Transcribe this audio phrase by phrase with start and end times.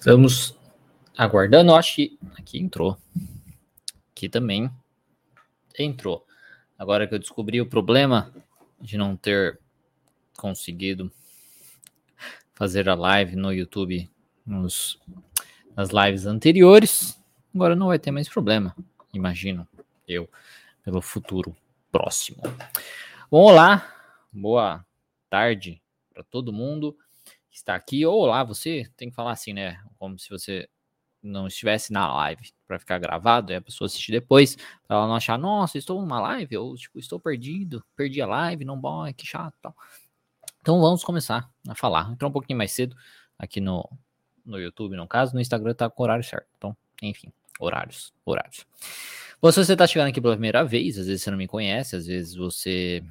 [0.00, 0.56] Estamos
[1.14, 1.74] aguardando.
[1.74, 2.96] Acho que aqui entrou.
[4.10, 4.70] Aqui também
[5.78, 6.26] entrou.
[6.78, 8.32] Agora que eu descobri o problema
[8.80, 9.60] de não ter
[10.38, 11.12] conseguido
[12.54, 14.10] fazer a live no YouTube
[14.46, 14.98] nos,
[15.76, 17.22] nas lives anteriores,
[17.54, 18.74] agora não vai ter mais problema,
[19.12, 19.68] imagino
[20.08, 20.30] eu,
[20.82, 21.54] pelo futuro
[21.92, 22.40] próximo.
[23.30, 23.86] Bom, olá,
[24.32, 24.82] boa
[25.28, 25.82] tarde
[26.14, 26.96] para todo mundo
[27.50, 28.06] que está aqui.
[28.06, 29.78] Olá, você tem que falar assim, né?
[29.98, 30.68] Como se você
[31.22, 34.56] não estivesse na live para ficar gravado, e a pessoa assistir depois,
[34.86, 38.64] para ela não achar, nossa, estou numa live, ou tipo, estou perdido, perdi a live,
[38.64, 39.76] não bom, que chato, tal.
[40.60, 42.10] Então vamos começar a falar.
[42.12, 42.96] Então um pouquinho mais cedo
[43.38, 43.86] aqui no
[44.44, 46.48] no YouTube, no caso, no Instagram tá com o horário certo.
[46.56, 48.66] Então, enfim, horários, horários.
[49.40, 51.94] Bom, se você tá chegando aqui pela primeira vez, às vezes você não me conhece,
[51.94, 53.04] às vezes você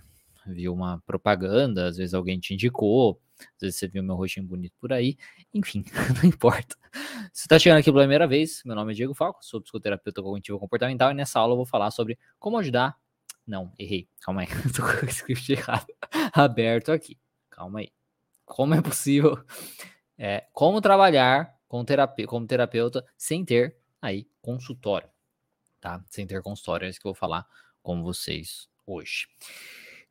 [0.45, 4.73] viu uma propaganda, às vezes alguém te indicou, às vezes você viu meu rostinho bonito
[4.79, 5.17] por aí,
[5.53, 5.83] enfim,
[6.21, 6.75] não importa.
[7.33, 10.59] Se está chegando aqui pela primeira vez, meu nome é Diego Falco, sou psicoterapeuta cognitivo
[10.59, 12.97] comportamental e nessa aula eu vou falar sobre como ajudar.
[13.45, 15.87] Não, errei, calma aí, tô com o script errado
[16.33, 17.17] aberto aqui,
[17.49, 17.89] calma aí.
[18.45, 19.43] Como é possível,
[20.17, 21.85] é, como trabalhar com
[22.27, 25.07] como terapeuta sem ter aí consultório,
[25.79, 26.03] tá?
[26.09, 27.45] Sem ter consultório, é isso que eu vou falar
[27.81, 29.27] com vocês hoje.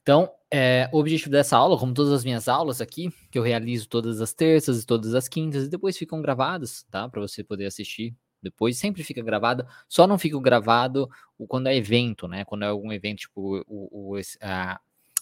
[0.09, 3.87] Então, é, o objetivo dessa aula, como todas as minhas aulas aqui, que eu realizo
[3.87, 7.07] todas as terças e todas as quintas, e depois ficam gravadas, tá?
[7.11, 11.11] Para você poder assistir depois, sempre fica gravada, só não fica gravado
[11.47, 12.43] quando é evento, né?
[12.47, 14.81] Quando é algum evento, tipo o, o a,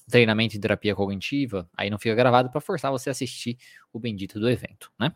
[0.09, 3.59] treinamento em terapia cognitiva, aí não fica gravado para forçar você a assistir
[3.93, 5.13] o bendito do evento, né?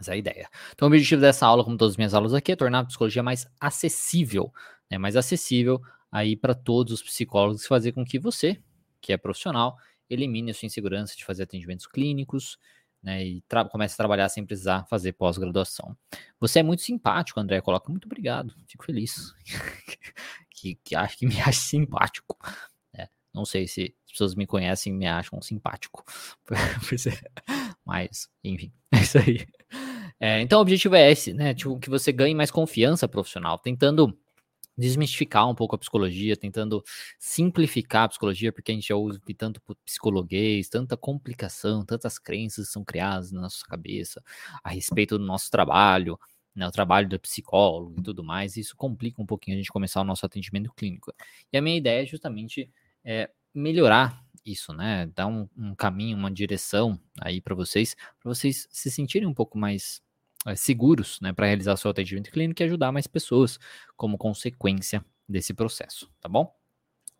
[0.00, 0.48] Essa é a ideia.
[0.72, 3.22] Então, o objetivo dessa aula, como todas as minhas aulas aqui, é tornar a psicologia
[3.22, 4.50] mais acessível,
[4.90, 4.96] né?
[4.96, 8.58] Mais acessível aí para todos os psicólogos, fazer com que você,
[9.06, 9.78] que é profissional,
[10.10, 12.58] elimine a sua insegurança de fazer atendimentos clínicos,
[13.00, 15.96] né, e comece a trabalhar sem precisar fazer pós-graduação.
[16.40, 19.32] Você é muito simpático, André, coloca muito obrigado, fico feliz.
[20.50, 22.36] que, que acho que me acha simpático.
[22.92, 26.04] É, não sei se as pessoas me conhecem e me acham simpático.
[27.86, 29.46] Mas, enfim, é isso aí.
[30.18, 31.54] É, então o objetivo é esse, né?
[31.54, 34.18] Tipo, que você ganhe mais confiança profissional, tentando
[34.76, 36.82] desmistificar um pouco a psicologia, tentando
[37.18, 42.84] simplificar a psicologia, porque a gente já ouve tanto psicologuês, tanta complicação, tantas crenças são
[42.84, 44.22] criadas na nossa cabeça
[44.62, 46.18] a respeito do nosso trabalho,
[46.54, 49.70] né, o trabalho do psicólogo e tudo mais, e isso complica um pouquinho a gente
[49.70, 51.12] começar o nosso atendimento clínico.
[51.52, 52.70] E a minha ideia é justamente
[53.04, 58.66] é, melhorar isso, né, dar um, um caminho, uma direção aí para vocês, para vocês
[58.70, 60.00] se sentirem um pouco mais
[60.54, 63.58] seguros né, para realizar seu atendimento clínico e ajudar mais pessoas
[63.96, 66.54] como consequência desse processo, tá bom?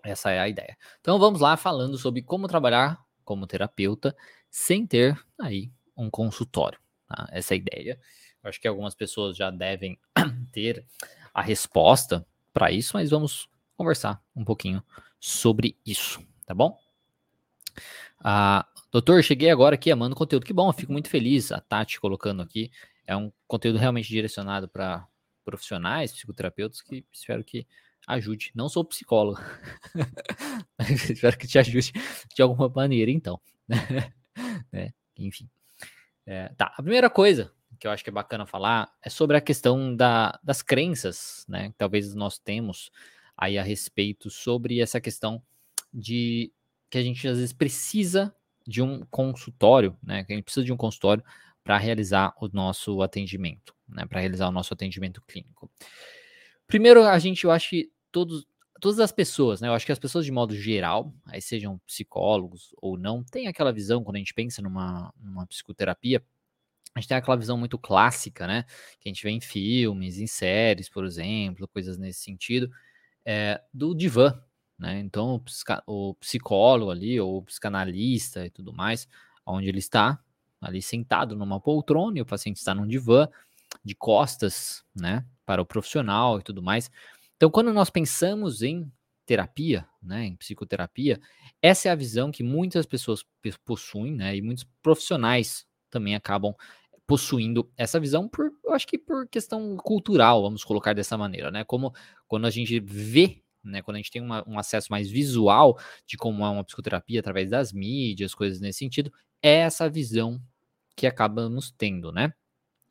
[0.02, 0.78] Essa é a ideia.
[1.00, 4.16] Então vamos lá falando sobre como trabalhar como terapeuta
[4.48, 6.78] sem ter aí um consultório.
[7.08, 7.26] Tá?
[7.32, 8.00] Essa é a ideia.
[8.42, 9.98] Eu acho que algumas pessoas já devem
[10.52, 10.86] ter
[11.34, 14.82] a resposta para isso, mas vamos conversar um pouquinho
[15.18, 16.78] sobre isso, tá bom?
[18.20, 20.46] Ah, doutor, cheguei agora aqui amando conteúdo.
[20.46, 21.52] Que bom, fico muito feliz.
[21.52, 22.70] A Tati colocando aqui
[23.06, 25.06] é um conteúdo realmente direcionado para
[25.44, 27.66] profissionais, psicoterapeutas, que espero que
[28.06, 28.52] ajude.
[28.54, 29.40] Não sou psicólogo,
[31.10, 31.92] espero que te ajude
[32.34, 33.40] de alguma maneira, então.
[34.72, 35.48] é, enfim.
[36.26, 39.40] É, tá, a primeira coisa que eu acho que é bacana falar é sobre a
[39.40, 41.68] questão da, das crenças, né?
[41.68, 42.90] Que talvez nós temos
[43.36, 45.42] aí a respeito sobre essa questão
[45.92, 46.52] de
[46.90, 48.34] que a gente às vezes precisa
[48.66, 50.24] de um consultório, né?
[50.24, 51.22] Que a gente precisa de um consultório
[51.66, 55.68] para realizar o nosso atendimento, né, para realizar o nosso atendimento clínico.
[56.64, 58.46] Primeiro, a gente, eu acho que todos,
[58.80, 62.72] todas as pessoas, né, eu acho que as pessoas de modo geral, aí sejam psicólogos
[62.80, 66.24] ou não, tem aquela visão, quando a gente pensa numa, numa psicoterapia,
[66.94, 68.64] a gente tem aquela visão muito clássica, né,
[69.00, 72.70] que a gente vê em filmes, em séries, por exemplo, coisas nesse sentido,
[73.24, 74.40] é, do divã,
[74.78, 75.42] né, então
[75.84, 79.08] o, psicólogo ali, ou o psicanalista e tudo mais,
[79.44, 80.22] onde ele está,
[80.60, 83.28] ali sentado numa poltrona e o paciente está num divã
[83.84, 86.90] de costas, né, para o profissional e tudo mais.
[87.36, 88.90] Então, quando nós pensamos em
[89.26, 91.20] terapia, né, em psicoterapia,
[91.60, 93.24] essa é a visão que muitas pessoas
[93.64, 96.54] possuem, né, e muitos profissionais também acabam
[97.06, 101.64] possuindo essa visão por, eu acho que por questão cultural, vamos colocar dessa maneira, né,
[101.64, 101.94] como
[102.26, 106.16] quando a gente vê né, quando a gente tem uma, um acesso mais visual de
[106.16, 110.40] como é uma psicoterapia através das mídias, coisas nesse sentido, é essa visão
[110.96, 112.32] que acabamos tendo, né?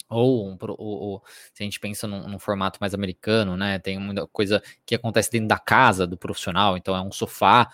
[0.08, 3.80] Ou, ou, ou, se a gente pensa num, num, formato mais americano, né?
[3.80, 7.72] Tem muita coisa que acontece dentro da casa do profissional, então é um sofá,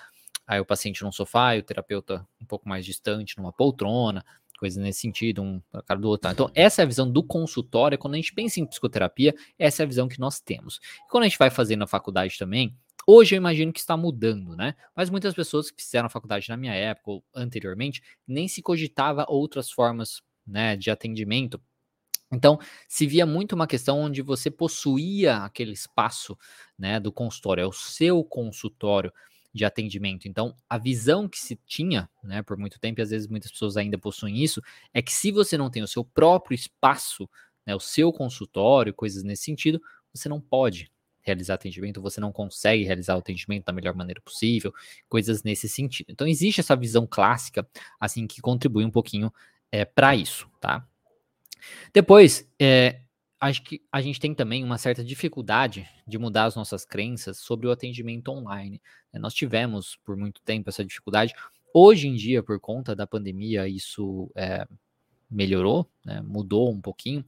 [0.48, 4.24] aí o paciente num sofá e o terapeuta um pouco mais distante, numa poltrona,
[4.62, 6.21] coisas nesse sentido, um para cara do outro.
[6.21, 6.31] Tá?
[6.31, 7.98] Então, essa é a visão do consultório.
[7.98, 10.80] Quando a gente pensa em psicoterapia, essa é a visão que nós temos.
[11.03, 12.77] E quando a gente vai fazer na faculdade também,
[13.12, 14.75] hoje eu imagino que está mudando, né?
[14.96, 19.72] Mas muitas pessoas que fizeram faculdade na minha época ou anteriormente, nem se cogitava outras
[19.72, 21.62] formas né, de atendimento.
[22.31, 26.38] Então, se via muito uma questão onde você possuía aquele espaço
[26.78, 29.12] né, do consultório, é o seu consultório
[29.54, 30.30] de atendimento.
[30.30, 33.75] Então, a visão que se tinha, né, por muito tempo, e às vezes muitas pessoas
[33.75, 34.62] ainda possuem isso,
[34.94, 37.30] é que se você não tem o seu próprio espaço,
[37.66, 39.81] né, o seu consultório, coisas nesse sentido,
[40.13, 40.90] você não pode
[41.22, 44.74] realizar atendimento, você não consegue realizar o atendimento da melhor maneira possível,
[45.08, 46.12] coisas nesse sentido.
[46.12, 47.68] Então, existe essa visão clássica,
[48.00, 49.32] assim, que contribui um pouquinho
[49.72, 50.86] é, para isso, tá?
[51.94, 53.02] Depois, é,
[53.40, 57.68] acho que a gente tem também uma certa dificuldade de mudar as nossas crenças sobre
[57.68, 58.80] o atendimento online.
[59.12, 59.20] Né?
[59.20, 61.34] Nós tivemos por muito tempo essa dificuldade.
[61.74, 64.68] Hoje em dia, por conta da pandemia, isso é,
[65.30, 66.22] melhorou, né?
[66.22, 67.26] mudou um pouquinho.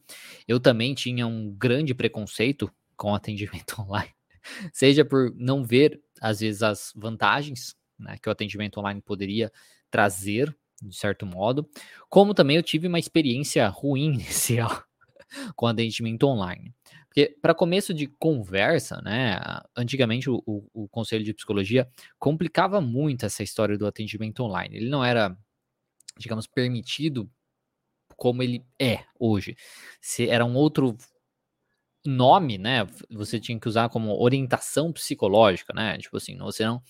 [0.48, 4.14] Eu também tinha um grande preconceito com atendimento online,
[4.72, 9.52] seja por não ver, às vezes, as vantagens né, que o atendimento online poderia
[9.90, 11.70] trazer, de certo modo,
[12.10, 14.84] como também eu tive uma experiência ruim inicial
[15.56, 16.74] com atendimento online.
[17.08, 19.40] Porque, para começo de conversa, né,
[19.76, 21.88] antigamente o, o, o, Conselho de Psicologia
[22.18, 24.78] complicava muito essa história do atendimento online.
[24.78, 25.38] Ele não era,
[26.18, 27.30] digamos, permitido
[28.16, 29.56] como ele é hoje.
[30.02, 30.98] Se era um outro
[32.06, 36.82] nome, né, você tinha que usar como orientação psicológica, né, tipo assim, você não,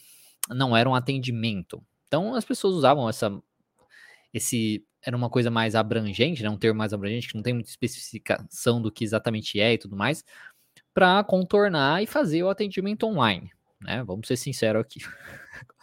[0.50, 1.84] não era um atendimento.
[2.08, 3.32] Então, as pessoas usavam essa,
[4.34, 7.70] esse era uma coisa mais abrangente, né, um termo mais abrangente, que não tem muita
[7.70, 10.24] especificação do que exatamente é e tudo mais,
[10.94, 13.52] para contornar e fazer o atendimento online.
[13.82, 14.04] Né?
[14.04, 15.00] Vamos ser sinceros aqui.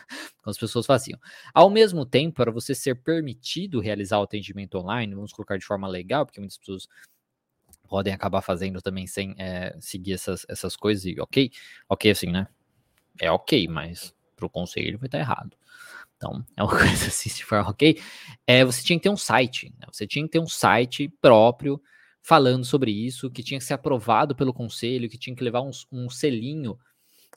[0.45, 1.19] As pessoas faziam.
[1.55, 5.87] Ao mesmo tempo, para você ser permitido realizar o atendimento online, vamos colocar de forma
[5.87, 6.89] legal, porque muitas pessoas
[7.91, 11.51] podem acabar fazendo também sem é, seguir essas, essas coisas, e ok,
[11.89, 12.47] ok assim, né?
[13.21, 15.57] É ok, mas para o conselho vai estar errado.
[16.17, 18.01] Então, é uma coisa assim, se for ok.
[18.47, 19.89] É, você tinha que ter um site, né?
[19.93, 21.83] você tinha que ter um site próprio
[22.23, 25.71] falando sobre isso, que tinha que ser aprovado pelo conselho, que tinha que levar um,
[25.91, 26.79] um selinho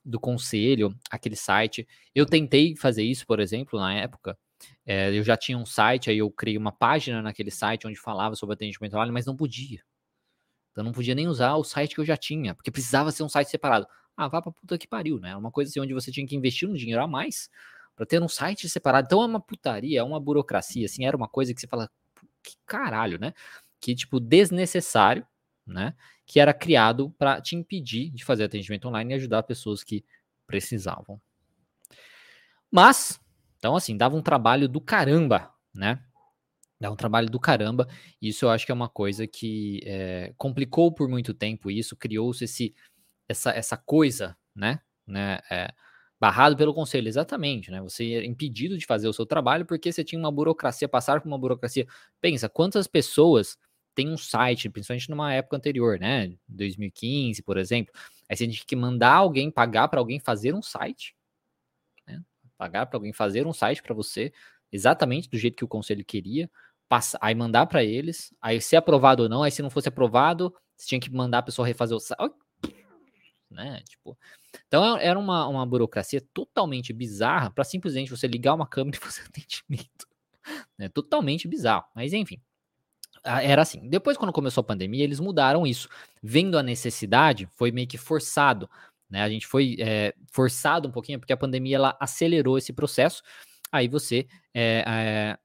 [0.06, 1.88] do conselho, aquele site.
[2.14, 4.38] Eu tentei fazer isso, por exemplo, na época.
[4.86, 8.36] É, eu já tinha um site, aí eu criei uma página naquele site onde falava
[8.36, 9.82] sobre atendimento online, mas não podia.
[10.74, 13.30] Então não podia nem usar o site que eu já tinha, porque precisava ser um
[13.30, 13.88] site separado.
[14.18, 15.36] Ah, vá pra puta que pariu, né?
[15.36, 17.50] Uma coisa assim onde você tinha que investir um dinheiro a mais
[17.96, 19.06] para ter um site separado.
[19.06, 21.90] Então é uma putaria, é uma burocracia, assim, era uma coisa que você fala,
[22.44, 23.34] que caralho, né?
[23.80, 25.26] Que tipo desnecessário,
[25.66, 25.96] né?
[26.26, 30.04] Que era criado para te impedir de fazer atendimento online e ajudar pessoas que
[30.48, 31.22] precisavam.
[32.72, 33.20] Mas,
[33.60, 36.04] então assim, dava um trabalho do caramba, né?
[36.84, 37.88] Dá um trabalho do caramba.
[38.22, 42.44] Isso eu acho que é uma coisa que é, complicou por muito tempo isso, criou-se
[42.44, 42.76] esse,
[43.26, 44.82] essa, essa coisa, né?
[45.08, 45.74] né é,
[46.20, 47.82] Barrado pelo conselho, exatamente, né?
[47.82, 51.28] Você é impedido de fazer o seu trabalho porque você tinha uma burocracia, passar por
[51.30, 51.88] uma burocracia.
[52.20, 53.58] Pensa, quantas pessoas
[53.96, 56.34] têm um site, principalmente numa época anterior, né?
[56.50, 57.94] 2015, por exemplo.
[58.30, 61.16] Aí você tinha que mandar alguém, pagar para alguém fazer um site,
[62.06, 62.22] né?
[62.58, 64.34] Pagar para alguém fazer um site para você,
[64.70, 66.50] exatamente do jeito que o conselho queria,
[66.90, 70.54] passa, aí mandar para eles, aí ser aprovado ou não, aí se não fosse aprovado,
[70.76, 72.34] você tinha que mandar a pessoa refazer o site
[73.54, 73.82] né?
[73.88, 74.18] Tipo,
[74.68, 79.00] então é, era uma, uma burocracia totalmente bizarra para simplesmente você ligar uma câmera e
[79.00, 80.08] fazer atendimento.
[80.78, 80.90] Né?
[80.90, 81.86] Totalmente bizarro.
[81.96, 82.42] Mas enfim,
[83.24, 83.88] era assim.
[83.88, 85.88] Depois, quando começou a pandemia, eles mudaram isso.
[86.22, 88.70] Vendo a necessidade, foi meio que forçado.
[89.10, 89.22] Né?
[89.22, 93.24] A gente foi é, forçado um pouquinho, porque a pandemia ela acelerou esse processo.
[93.72, 94.28] Aí você.
[94.54, 95.38] É, é,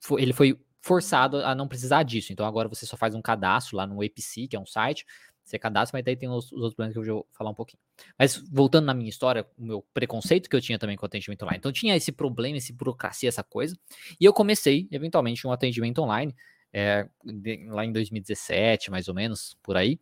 [0.00, 2.32] foi, ele foi forçado a não precisar disso.
[2.32, 5.04] Então agora você só faz um cadastro lá no EPC, que é um site,
[5.44, 7.80] você cadastra, mas daí tem os, os outros planos que eu vou falar um pouquinho.
[8.18, 11.42] Mas voltando na minha história, o meu preconceito que eu tinha também com o atendimento
[11.42, 11.58] online.
[11.58, 13.76] Então tinha esse problema, esse burocracia, essa coisa.
[14.20, 16.34] E eu comecei, eventualmente, um atendimento online,
[16.72, 19.98] é, de, lá em 2017, mais ou menos, por aí.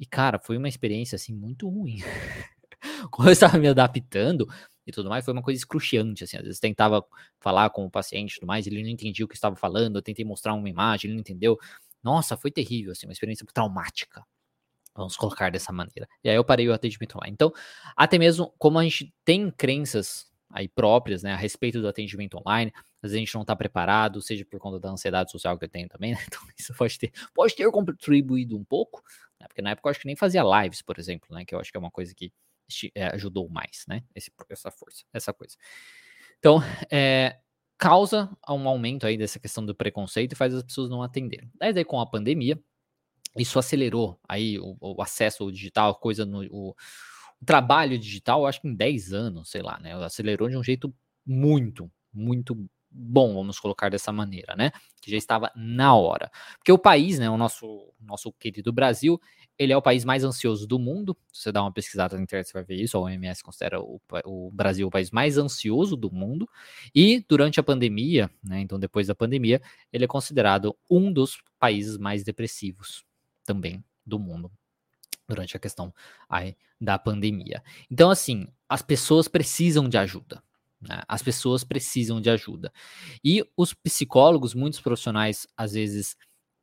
[0.00, 1.98] E, cara, foi uma experiência, assim, muito ruim.
[3.10, 4.48] Quando eu estava me adaptando
[4.88, 6.38] e tudo mais, foi uma coisa excruciante, assim.
[6.38, 7.04] Às vezes tentava
[7.38, 10.02] falar com o paciente e tudo mais, ele não entendia o que estava falando, eu
[10.02, 11.58] tentei mostrar uma imagem, ele não entendeu.
[12.02, 14.24] Nossa, foi terrível, assim, uma experiência traumática.
[14.96, 16.08] Vamos colocar dessa maneira.
[16.24, 17.28] E aí eu parei o atendimento lá.
[17.28, 17.52] Então,
[17.94, 22.72] até mesmo como a gente tem crenças aí próprias, né, a respeito do atendimento online,
[22.74, 25.68] às vezes a gente não está preparado, seja por conta da ansiedade social que eu
[25.68, 26.18] tenho também, né?
[26.26, 29.02] Então, isso pode ter, pode ter contribuído um pouco,
[29.38, 29.46] né?
[29.46, 31.44] Porque na época eu acho que nem fazia lives, por exemplo, né?
[31.44, 32.32] Que eu acho que é uma coisa que
[33.12, 34.02] ajudou mais, né?
[34.14, 35.56] Esse, essa força, essa coisa.
[36.38, 36.60] Então,
[36.90, 37.38] é,
[37.78, 41.50] causa um aumento aí dessa questão do preconceito e faz as pessoas não atenderem.
[41.60, 42.60] Mas aí com a pandemia,
[43.36, 48.60] isso acelerou aí o, o acesso ao digital, coisa no o, o, trabalho digital, acho
[48.60, 49.94] que em 10 anos, sei lá, né?
[50.04, 50.92] Acelerou de um jeito
[51.24, 54.70] muito, muito bom, vamos colocar dessa maneira, né?
[55.00, 56.30] Que já estava na hora.
[56.58, 59.20] Porque o país, né, o nosso, nosso querido Brasil,
[59.58, 61.16] ele é o país mais ansioso do mundo.
[61.32, 62.96] Se você dá uma pesquisada na internet, você vai ver isso.
[62.96, 66.48] A OMS considera o, o Brasil o país mais ansioso do mundo.
[66.94, 69.60] E durante a pandemia, né, então depois da pandemia,
[69.92, 73.04] ele é considerado um dos países mais depressivos
[73.44, 74.50] também do mundo
[75.28, 75.92] durante a questão
[76.28, 77.62] aí da pandemia.
[77.90, 80.42] Então, assim, as pessoas precisam de ajuda.
[80.80, 81.02] Né?
[81.08, 82.72] As pessoas precisam de ajuda.
[83.24, 86.16] E os psicólogos, muitos profissionais, às vezes,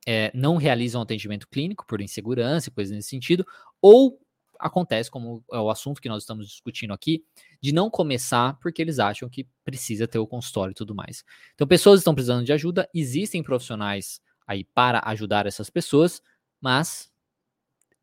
[0.07, 3.45] é, não realizam atendimento clínico por insegurança coisas nesse sentido,
[3.81, 4.19] ou
[4.59, 7.25] acontece, como é o assunto que nós estamos discutindo aqui,
[7.61, 11.23] de não começar porque eles acham que precisa ter o consultório e tudo mais.
[11.53, 16.21] Então, pessoas estão precisando de ajuda, existem profissionais aí para ajudar essas pessoas,
[16.61, 17.11] mas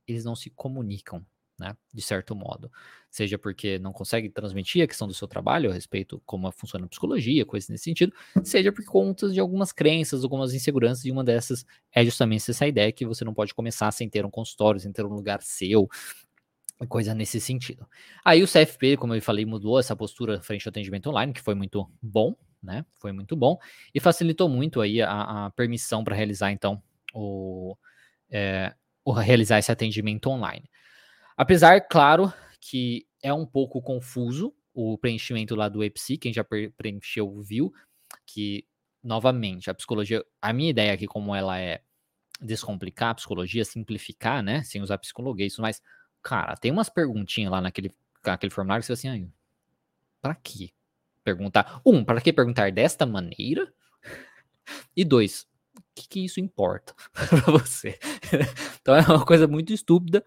[0.06, 1.24] eles não se comunicam
[1.62, 1.76] né?
[1.94, 2.70] De certo modo.
[3.08, 6.88] Seja porque não consegue transmitir a questão do seu trabalho a respeito como funciona a
[6.88, 11.64] psicologia, coisas nesse sentido, seja por conta de algumas crenças, algumas inseguranças, e uma dessas
[11.92, 15.04] é justamente essa ideia que você não pode começar sem ter um consultório, sem ter
[15.04, 15.88] um lugar seu,
[16.88, 17.86] coisa nesse sentido.
[18.24, 21.54] Aí o CFP, como eu falei, mudou essa postura frente ao atendimento online, que foi
[21.54, 22.84] muito bom, né?
[22.98, 23.56] Foi muito bom
[23.94, 26.82] e facilitou muito aí a, a permissão para realizar então
[27.14, 27.76] o,
[28.30, 30.68] é, o realizar esse atendimento online.
[31.36, 36.44] Apesar, claro, que é um pouco confuso o preenchimento lá do EPSI, quem já
[36.76, 37.72] preencheu viu
[38.26, 38.66] que,
[39.02, 41.82] novamente, a psicologia, a minha ideia aqui, como ela é
[42.40, 45.80] descomplicar a psicologia, simplificar, né, sem usar psicologuês, mas,
[46.22, 47.90] cara, tem umas perguntinhas lá naquele,
[48.24, 49.30] naquele formulário que você assim,
[50.20, 50.70] para quê?
[51.24, 53.72] Perguntar, um, para que perguntar desta maneira?
[54.96, 55.46] E dois,
[55.76, 57.98] o que, que isso importa para você?
[58.80, 60.24] então é uma coisa muito estúpida,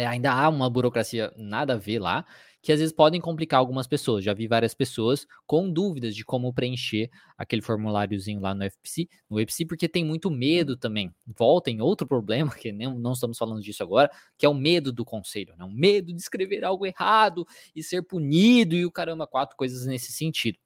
[0.00, 2.24] é, ainda há uma burocracia nada a ver lá,
[2.62, 4.24] que às vezes podem complicar algumas pessoas.
[4.24, 9.38] Já vi várias pessoas com dúvidas de como preencher aquele formuláriozinho lá no FPC, no
[9.38, 11.10] FPC, porque tem muito medo também.
[11.26, 14.92] Volta em outro problema, que nem, não estamos falando disso agora, que é o medo
[14.92, 15.64] do conselho, né?
[15.64, 20.12] O medo de escrever algo errado e ser punido e o caramba, quatro coisas nesse
[20.12, 20.58] sentido.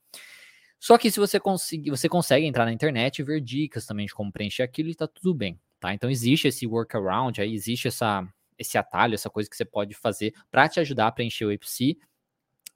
[0.81, 4.12] Só que se você conseguir, você consegue entrar na internet e ver dicas também de
[4.12, 5.95] como preencher aquilo e tá tudo bem, tá?
[5.95, 10.35] Então existe esse workaround aí, existe essa esse atalho, essa coisa que você pode fazer
[10.51, 11.97] para te ajudar a preencher o IPC,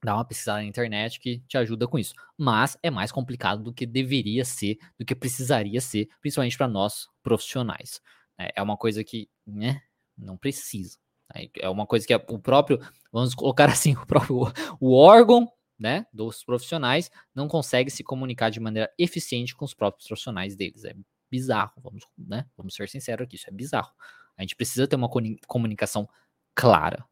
[0.02, 2.14] dá uma pesquisada na internet que te ajuda com isso.
[2.36, 7.08] Mas é mais complicado do que deveria ser, do que precisaria ser, principalmente para nós
[7.22, 8.00] profissionais.
[8.38, 9.82] É, é uma coisa que, né,
[10.16, 10.98] não precisa.
[11.34, 11.48] Né?
[11.58, 12.78] É uma coisa que o próprio,
[13.12, 18.58] vamos colocar assim, o próprio o órgão, né, dos profissionais não consegue se comunicar de
[18.58, 20.84] maneira eficiente com os próprios profissionais deles.
[20.84, 20.94] É
[21.30, 23.92] bizarro, vamos, né, vamos ser sinceros aqui, isso é bizarro.
[24.38, 25.10] A gente precisa ter uma
[25.46, 26.08] comunicação
[26.54, 27.04] clara,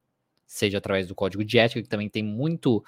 [0.47, 2.85] seja através do código de ética, que também tem muito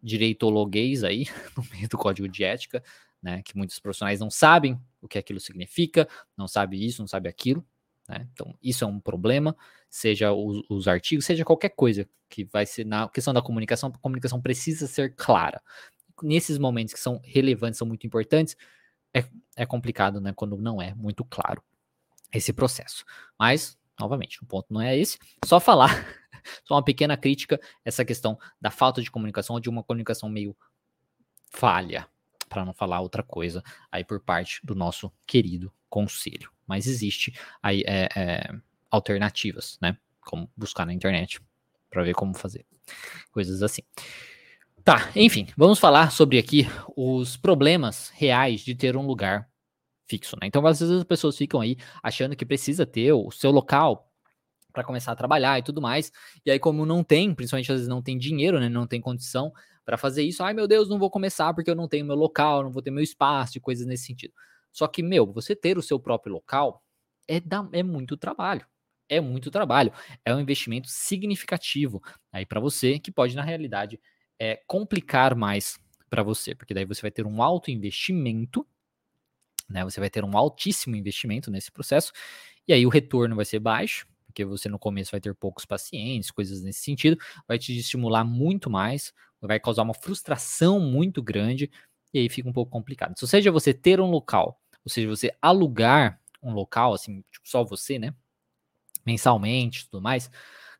[0.00, 1.26] direitologuês aí
[1.56, 2.82] no meio do código de ética,
[3.20, 3.42] né?
[3.42, 7.66] Que muitos profissionais não sabem o que aquilo significa, não sabe isso, não sabe aquilo.
[8.08, 8.28] Né?
[8.32, 9.56] Então, isso é um problema,
[9.90, 13.98] seja os, os, artigos, seja qualquer coisa que vai ser na questão da comunicação, a
[13.98, 15.60] comunicação precisa ser clara.
[16.22, 18.56] Nesses momentos que são relevantes, são muito importantes,
[19.12, 19.24] é,
[19.56, 20.32] é complicado, né?
[20.36, 21.62] Quando não é muito claro
[22.34, 23.04] esse processo.
[23.38, 25.18] Mas, novamente, o ponto não é esse.
[25.44, 25.90] Só falar,
[26.64, 30.56] só uma pequena crítica, essa questão da falta de comunicação ou de uma comunicação meio
[31.50, 32.08] falha,
[32.48, 36.50] para não falar outra coisa, aí por parte do nosso querido conselho.
[36.66, 38.54] Mas existe aí é, é,
[38.90, 39.96] alternativas, né?
[40.20, 41.40] Como buscar na internet
[41.90, 42.64] para ver como fazer
[43.30, 43.82] coisas assim.
[44.82, 49.48] Tá, enfim, vamos falar sobre aqui os problemas reais de ter um lugar
[50.08, 50.46] fixo, né?
[50.46, 54.10] Então, às vezes as pessoas ficam aí achando que precisa ter o seu local
[54.72, 56.10] para começar a trabalhar e tudo mais.
[56.44, 58.68] E aí, como não tem, principalmente às vezes não tem dinheiro, né?
[58.68, 59.52] Não tem condição
[59.84, 60.42] para fazer isso.
[60.42, 62.90] Ai, meu Deus, não vou começar porque eu não tenho meu local, não vou ter
[62.90, 64.34] meu espaço e coisas nesse sentido.
[64.72, 66.82] Só que, meu, você ter o seu próprio local
[67.28, 68.66] é, da, é muito trabalho.
[69.08, 69.92] É muito trabalho.
[70.24, 74.00] É um investimento significativo aí para você, que pode, na realidade,
[74.40, 75.78] é, complicar mais
[76.10, 78.66] para você, porque daí você vai ter um alto investimento
[79.68, 79.84] né?
[79.84, 82.12] Você vai ter um altíssimo investimento nesse processo,
[82.66, 86.30] e aí o retorno vai ser baixo, porque você no começo vai ter poucos pacientes,
[86.30, 87.16] coisas nesse sentido,
[87.46, 91.70] vai te estimular muito mais, vai causar uma frustração muito grande,
[92.12, 93.18] e aí fica um pouco complicado.
[93.18, 97.64] Se seja você ter um local, ou seja, você alugar um local, assim, tipo, só
[97.64, 98.14] você, né?
[99.04, 100.30] Mensalmente tudo mais,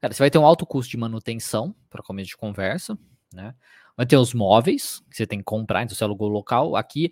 [0.01, 2.99] cara, você vai ter um alto custo de manutenção para começo de conversa,
[3.33, 3.55] né?
[3.97, 6.75] Vai ter os móveis, que você tem que comprar, então você alugou o local.
[6.75, 7.11] Aqui,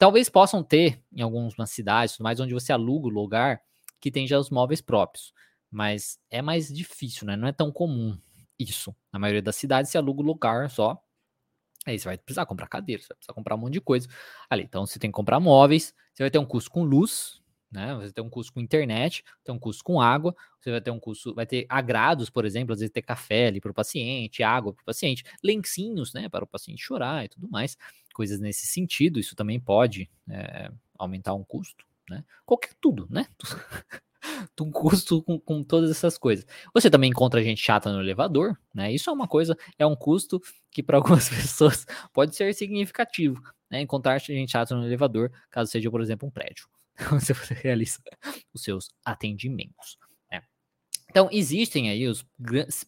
[0.00, 3.60] talvez possam ter em algumas cidades, mais, onde você aluga o lugar
[4.00, 5.34] que tem já os móveis próprios.
[5.70, 7.36] Mas é mais difícil, né?
[7.36, 8.18] Não é tão comum
[8.58, 8.96] isso.
[9.12, 10.98] Na maioria das cidades, você aluga o lugar só.
[11.86, 14.08] Aí você vai precisar comprar cadeira, você vai precisar comprar um monte de coisa
[14.48, 14.62] ali.
[14.62, 17.39] Então você tem que comprar móveis, você vai ter um custo com luz,
[17.70, 17.94] né?
[17.96, 20.98] Você tem um custo com internet, tem um custo com água, você vai ter um
[20.98, 24.72] custo, vai ter agrados, por exemplo, às vezes ter café ali para o paciente, água
[24.72, 27.76] para o paciente, lencinhos, né, para o paciente chorar e tudo mais,
[28.12, 29.20] coisas nesse sentido.
[29.20, 32.24] Isso também pode é, aumentar um custo, né?
[32.44, 33.26] Qualquer tudo, né?
[34.56, 36.46] do custo com, com, todas essas coisas.
[36.74, 38.92] Você também encontra gente chata no elevador, né?
[38.92, 43.80] Isso é uma coisa, é um custo que para algumas pessoas pode ser significativo, né?
[43.80, 46.68] Encontrar gente chata no elevador, caso seja, por exemplo, um prédio,
[47.12, 47.98] onde você realiza
[48.52, 49.98] os seus atendimentos.
[51.10, 52.24] Então, existem aí os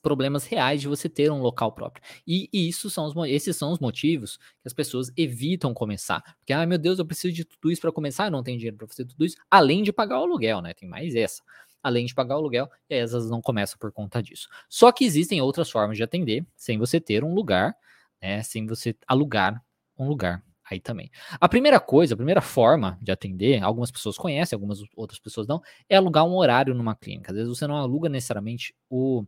[0.00, 2.02] problemas reais de você ter um local próprio.
[2.26, 6.22] E, e isso são os, esses são os motivos que as pessoas evitam começar.
[6.38, 8.76] Porque, ah, meu Deus, eu preciso de tudo isso para começar, eu não tenho dinheiro
[8.76, 10.72] para fazer tudo isso, além de pagar o aluguel, né?
[10.72, 11.42] Tem mais essa.
[11.82, 14.48] Além de pagar o aluguel, e aí não começam por conta disso.
[14.68, 17.74] Só que existem outras formas de atender sem você ter um lugar,
[18.20, 18.40] né?
[18.44, 19.60] Sem você alugar
[19.98, 21.10] um lugar aí também.
[21.40, 25.60] A primeira coisa, a primeira forma de atender, algumas pessoas conhecem, algumas outras pessoas não,
[25.88, 27.32] é alugar um horário numa clínica.
[27.32, 29.24] Às vezes você não aluga necessariamente o,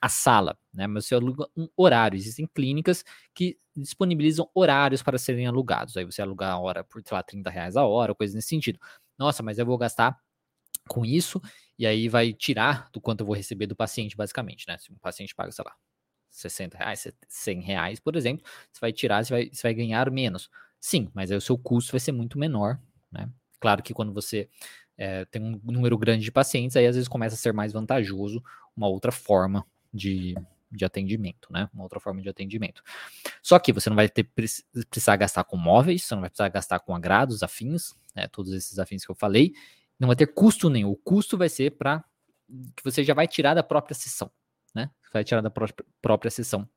[0.00, 0.86] a sala, né?
[0.86, 2.16] Mas você aluga um horário.
[2.16, 5.96] Existem clínicas que disponibilizam horários para serem alugados.
[5.96, 8.78] Aí você aluga a hora por, sei lá, 30 reais a hora, coisa nesse sentido.
[9.18, 10.18] Nossa, mas eu vou gastar
[10.88, 11.40] com isso,
[11.78, 14.78] e aí vai tirar do quanto eu vou receber do paciente, basicamente, né?
[14.78, 15.74] Se um paciente paga, sei lá,
[16.30, 20.48] 60 reais, 100 reais, por exemplo, você vai tirar, você vai, você vai ganhar menos.
[20.86, 22.78] Sim, mas aí o seu custo vai ser muito menor,
[23.10, 23.28] né?
[23.58, 24.48] Claro que quando você
[24.96, 28.40] é, tem um número grande de pacientes, aí às vezes começa a ser mais vantajoso
[28.76, 30.36] uma outra forma de,
[30.70, 31.68] de atendimento, né?
[31.74, 32.84] Uma outra forma de atendimento.
[33.42, 36.78] Só que você não vai ter precisar gastar com móveis, você não vai precisar gastar
[36.78, 38.28] com agrados, afins, né?
[38.28, 39.54] Todos esses afins que eu falei,
[39.98, 40.90] não vai ter custo nenhum.
[40.90, 42.04] O custo vai ser para
[42.76, 44.30] que você já vai tirar da própria sessão,
[44.72, 44.88] né?
[45.12, 46.68] Vai tirar da própria, própria sessão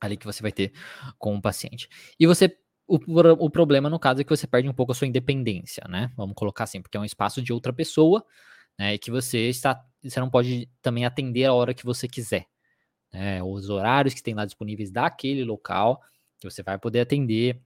[0.00, 0.72] ali que você vai ter
[1.18, 1.86] com o paciente.
[2.18, 2.98] E você o,
[3.46, 6.10] o problema, no caso, é que você perde um pouco a sua independência, né?
[6.16, 8.24] Vamos colocar assim, porque é um espaço de outra pessoa,
[8.78, 8.94] né?
[8.94, 9.84] E que você está.
[10.02, 12.46] Você não pode também atender a hora que você quiser.
[13.12, 13.42] Né?
[13.42, 16.02] Os horários que tem lá disponíveis daquele local,
[16.38, 17.60] que você vai poder atender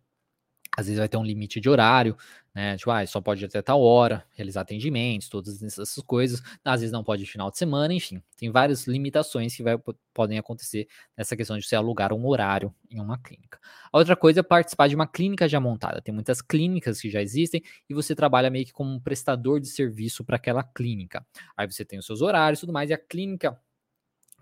[0.76, 2.16] às vezes vai ter um limite de horário,
[2.56, 2.74] né?
[2.78, 6.42] Tipo, ah, só pode até tal hora realizar atendimentos, todas essas coisas.
[6.64, 8.22] Às vezes não pode final de semana, enfim.
[8.34, 9.76] Tem várias limitações que vai,
[10.14, 13.60] podem acontecer nessa questão de você alugar um horário em uma clínica.
[13.92, 16.00] A outra coisa é participar de uma clínica já montada.
[16.00, 19.68] Tem muitas clínicas que já existem e você trabalha meio que como um prestador de
[19.68, 21.26] serviço para aquela clínica.
[21.54, 23.60] Aí você tem os seus horários e tudo mais, e a clínica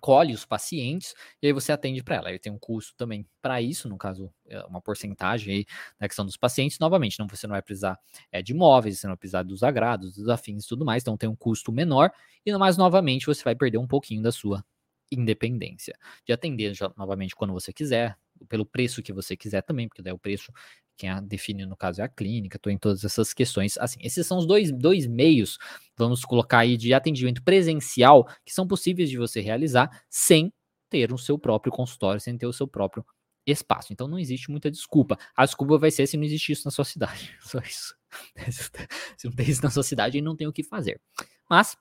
[0.05, 2.29] escolhe os pacientes e aí você atende para ela.
[2.29, 5.67] Aí tem um custo também para isso, no caso, é uma porcentagem aí
[5.99, 6.79] na questão dos pacientes.
[6.79, 7.99] Novamente, não, você não vai precisar
[8.31, 11.17] é, de imóveis, você não vai precisar dos agrados, dos afins e tudo mais, então
[11.17, 12.11] tem um custo menor.
[12.45, 14.63] E mais novamente, você vai perder um pouquinho da sua
[15.11, 20.03] independência de atender já, novamente quando você quiser, pelo preço que você quiser também, porque
[20.03, 20.53] daí o preço
[20.97, 23.77] quem a define no caso é a clínica, estou em todas essas questões.
[23.79, 25.59] Assim, esses são os dois, dois meios,
[25.97, 30.53] vamos colocar aí, de atendimento presencial que são possíveis de você realizar sem
[30.89, 33.05] ter o seu próprio consultório, sem ter o seu próprio
[33.47, 33.93] espaço.
[33.93, 35.19] Então não existe muita desculpa.
[35.37, 37.37] A desculpa vai ser se não existe isso na sua cidade.
[37.43, 37.95] Só isso.
[39.17, 41.01] se não tem isso na sua cidade, não tem o que fazer.
[41.49, 41.77] Mas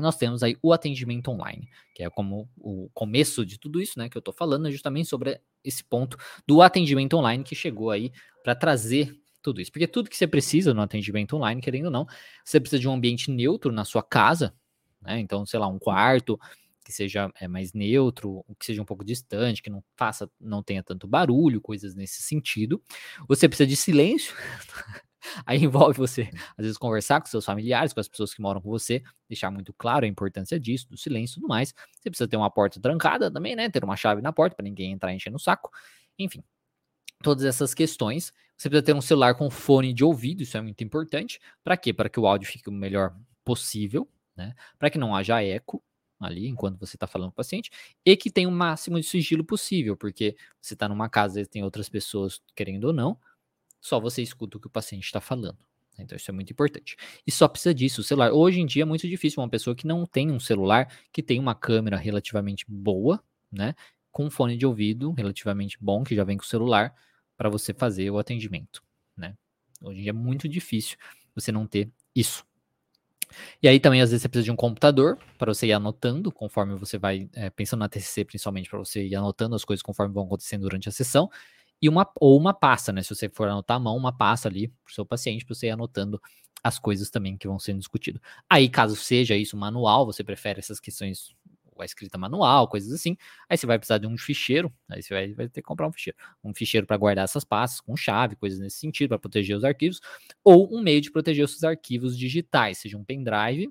[0.00, 4.08] nós temos aí o atendimento online, que é como o começo de tudo isso, né,
[4.08, 8.12] que eu estou falando, é justamente sobre esse ponto do atendimento online que chegou aí
[8.42, 9.72] para trazer tudo isso.
[9.72, 12.06] Porque tudo que você precisa no atendimento online, querendo ou não,
[12.44, 14.54] você precisa de um ambiente neutro na sua casa,
[15.00, 15.18] né?
[15.18, 16.38] Então, sei lá, um quarto
[16.84, 20.82] que seja é, mais neutro, que seja um pouco distante, que não faça, não tenha
[20.82, 22.82] tanto barulho, coisas nesse sentido.
[23.28, 24.34] Você precisa de silêncio.
[25.46, 28.70] Aí envolve você, às vezes, conversar com seus familiares, com as pessoas que moram com
[28.70, 31.74] você, deixar muito claro a importância disso, do silêncio e tudo mais.
[31.98, 33.68] Você precisa ter uma porta trancada também, né?
[33.68, 35.70] Ter uma chave na porta para ninguém entrar enchendo o saco.
[36.18, 36.42] Enfim,
[37.22, 38.32] todas essas questões.
[38.56, 41.40] Você precisa ter um celular com fone de ouvido, isso é muito importante.
[41.64, 41.92] Para quê?
[41.94, 44.54] Para que o áudio fique o melhor possível, né?
[44.78, 45.82] Para que não haja eco
[46.20, 47.70] ali enquanto você está falando com o paciente
[48.04, 51.64] e que tenha o máximo de sigilo possível, porque você está numa casa e tem
[51.64, 53.18] outras pessoas querendo ou não,
[53.80, 55.58] só você escuta o que o paciente está falando.
[55.96, 56.04] Né?
[56.04, 56.96] Então isso é muito importante.
[57.26, 58.00] E só precisa disso.
[58.00, 58.32] O celular.
[58.32, 61.38] Hoje em dia é muito difícil uma pessoa que não tem um celular, que tem
[61.38, 63.74] uma câmera relativamente boa, né?
[64.10, 66.94] Com um fone de ouvido relativamente bom, que já vem com o celular,
[67.36, 68.82] para você fazer o atendimento,
[69.16, 69.36] né?
[69.80, 70.98] Hoje em dia é muito difícil
[71.34, 72.44] você não ter isso.
[73.62, 76.74] E aí também às vezes você precisa de um computador para você ir anotando conforme
[76.74, 80.24] você vai é, pensando na TCC principalmente para você ir anotando as coisas conforme vão
[80.24, 81.30] acontecendo durante a sessão.
[81.82, 83.02] E uma ou uma pasta, né?
[83.02, 85.66] Se você for anotar à mão, uma pasta ali para o seu paciente, para você
[85.68, 86.20] ir anotando
[86.62, 88.20] as coisas também que vão sendo discutidas.
[88.48, 91.34] Aí, caso seja isso manual, você prefere essas questões
[91.82, 93.16] a escrita manual, coisas assim.
[93.48, 95.92] Aí você vai precisar de um ficheiro, aí você vai, vai ter que comprar um
[95.92, 96.18] ficheiro.
[96.44, 100.00] Um ficheiro para guardar essas pastas com chave, coisas nesse sentido, para proteger os arquivos,
[100.44, 103.70] ou um meio de proteger os seus arquivos digitais, seja um pendrive,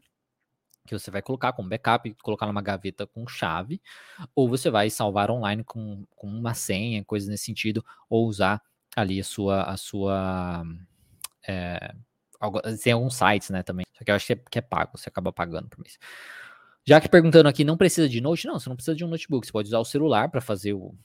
[0.89, 3.79] que você vai colocar como backup, colocar numa gaveta com chave,
[4.33, 8.61] ou você vai salvar online com, com uma senha, coisas nesse sentido, ou usar
[8.95, 9.63] ali a sua.
[9.63, 10.63] A sua
[11.47, 11.93] é,
[12.83, 13.85] tem alguns sites, né, também.
[13.97, 15.99] Só que eu acho que é, que é pago, você acaba pagando por mês.
[16.85, 18.47] Já que perguntando aqui, não precisa de note?
[18.47, 19.45] Não, você não precisa de um notebook.
[19.45, 20.95] Você pode usar o celular para fazer o,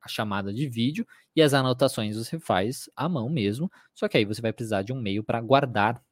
[0.00, 3.70] a chamada de vídeo e as anotações você faz à mão mesmo.
[3.94, 6.02] Só que aí você vai precisar de um meio para guardar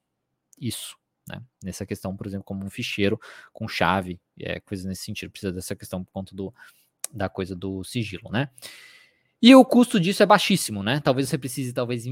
[0.61, 0.97] isso.
[1.29, 1.43] Né?
[1.63, 3.21] Nessa questão, por exemplo, como um ficheiro
[3.53, 5.31] com chave, é, coisas nesse sentido.
[5.31, 6.55] Precisa dessa questão por conta do,
[7.13, 8.51] da coisa do sigilo, né?
[9.43, 11.01] E o custo disso é baixíssimo, né?
[11.01, 12.05] Talvez você precise, talvez,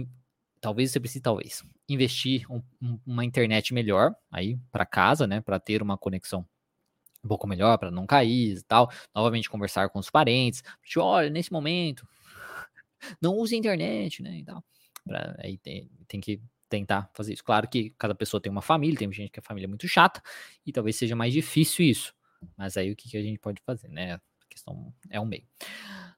[0.61, 2.62] talvez você precise, talvez, investir um,
[3.07, 5.40] uma internet melhor aí para casa, né?
[5.40, 6.46] Para ter uma conexão
[7.24, 8.90] um pouco melhor para não cair e tal.
[9.14, 10.62] Novamente conversar com os parentes.
[10.85, 12.07] Tipo, olha, nesse momento,
[13.22, 14.38] não use a internet, né?
[14.38, 14.62] E tal.
[15.05, 16.40] Pra, aí tem, tem que
[16.77, 17.45] tentar fazer isso.
[17.45, 20.23] Claro que cada pessoa tem uma família, tem gente que a família é muito chata,
[20.67, 22.15] e talvez seja mais difícil isso.
[22.57, 24.15] Mas aí o que, que a gente pode fazer, né?
[24.15, 25.45] A questão é um meio.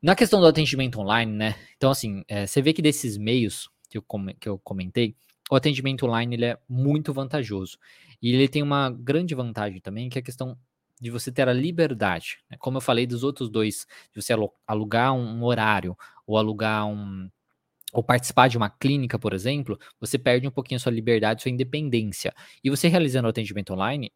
[0.02, 1.54] Na questão do atendimento online, né?
[1.76, 4.04] Então, assim, é, você vê que desses meios que eu,
[4.40, 5.16] que eu comentei,
[5.50, 7.78] o atendimento online ele é muito vantajoso.
[8.20, 10.58] E ele tem uma grande vantagem também, que é a questão
[11.00, 12.38] de você ter a liberdade.
[12.50, 12.56] Né?
[12.58, 14.34] Como eu falei dos outros dois, de você
[14.66, 17.30] alugar um horário ou alugar um.
[17.96, 21.50] Ou participar de uma clínica, por exemplo, você perde um pouquinho a sua liberdade, sua
[21.50, 22.30] independência.
[22.62, 24.12] E você realizando o atendimento online,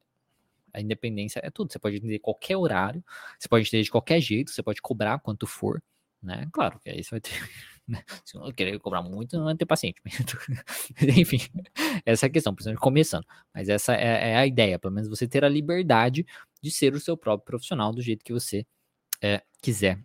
[0.71, 1.73] a independência é tudo.
[1.73, 3.03] Você pode atender qualquer horário,
[3.39, 5.83] você pode atender de qualquer jeito, você pode cobrar quanto for,
[6.23, 6.47] né?
[6.53, 7.31] Claro que aí você vai ter.
[7.91, 8.05] Né?
[8.25, 10.01] Se não querer cobrar muito, não vai ter paciente.
[11.19, 11.41] Enfim,
[12.07, 13.27] essa é a questão, principalmente começando.
[13.53, 16.25] Mas essa é, é, a ideia, pelo menos você ter a liberdade
[16.63, 18.65] de ser o seu próprio profissional do jeito que você
[19.21, 19.99] é, quiser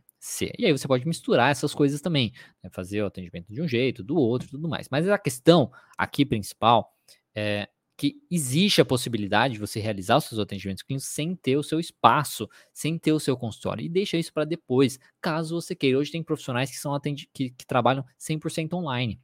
[0.57, 2.33] E aí você pode misturar essas coisas também,
[2.63, 2.69] né?
[2.71, 4.87] fazer o atendimento de um jeito, do outro, tudo mais.
[4.89, 6.91] Mas a questão aqui principal
[7.35, 11.63] é que existe a possibilidade de você realizar os seus atendimentos clínicos sem ter o
[11.63, 13.85] seu espaço, sem ter o seu consultório.
[13.85, 15.97] E deixa isso para depois, caso você queira.
[15.97, 19.19] Hoje tem profissionais que, são atendi que, que trabalham 100% online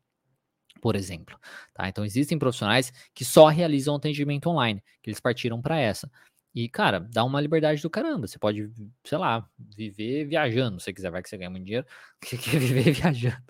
[0.82, 1.40] por exemplo.
[1.74, 1.88] Tá?
[1.88, 6.12] Então, existem profissionais que só realizam atendimento online, que eles partiram para essa.
[6.54, 8.28] E, cara, dá uma liberdade do caramba.
[8.28, 8.70] Você pode,
[9.06, 11.88] sei lá, viver viajando, se você quiser, vai que você ganha muito dinheiro,
[12.24, 13.42] você quer viver viajando.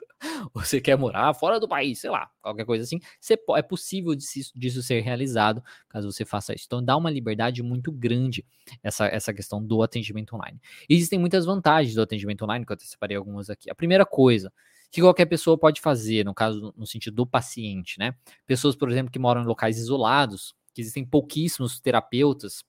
[0.53, 2.99] Ou você quer morar fora do país, sei lá, qualquer coisa assim.
[3.19, 6.65] Você, é possível disso, ser realizado caso você faça isso.
[6.67, 8.45] Então, dá uma liberdade muito grande
[8.83, 10.61] essa, essa questão do atendimento online.
[10.87, 13.69] Existem muitas vantagens do atendimento online, que eu separei algumas aqui.
[13.71, 14.53] A primeira coisa,
[14.91, 18.13] que qualquer pessoa pode fazer, no caso, no sentido do paciente, né?
[18.45, 22.63] Pessoas, por exemplo, que moram em locais isolados, que existem pouquíssimos terapeutas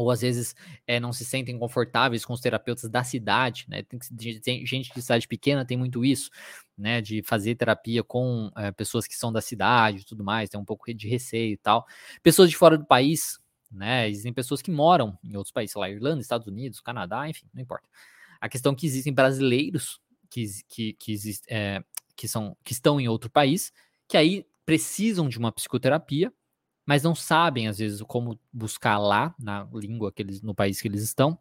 [0.00, 0.54] ou às vezes
[0.86, 3.82] é, não se sentem confortáveis com os terapeutas da cidade, né?
[3.82, 3.98] Tem,
[4.40, 6.30] tem, gente de cidade pequena tem muito isso,
[6.76, 7.00] né?
[7.00, 10.64] De fazer terapia com é, pessoas que são da cidade e tudo mais, tem um
[10.64, 11.86] pouco de receio e tal.
[12.22, 13.38] Pessoas de fora do país,
[13.70, 14.08] né?
[14.08, 17.88] Existem pessoas que moram em outros países, lá, Irlanda, Estados Unidos, Canadá, enfim, não importa.
[18.40, 21.14] A questão é que existem brasileiros que, que, que,
[21.48, 21.84] é,
[22.16, 23.72] que, são, que estão em outro país,
[24.08, 26.32] que aí precisam de uma psicoterapia
[26.90, 30.88] mas não sabem, às vezes, como buscar lá, na língua que eles, no país que
[30.88, 31.38] eles estão,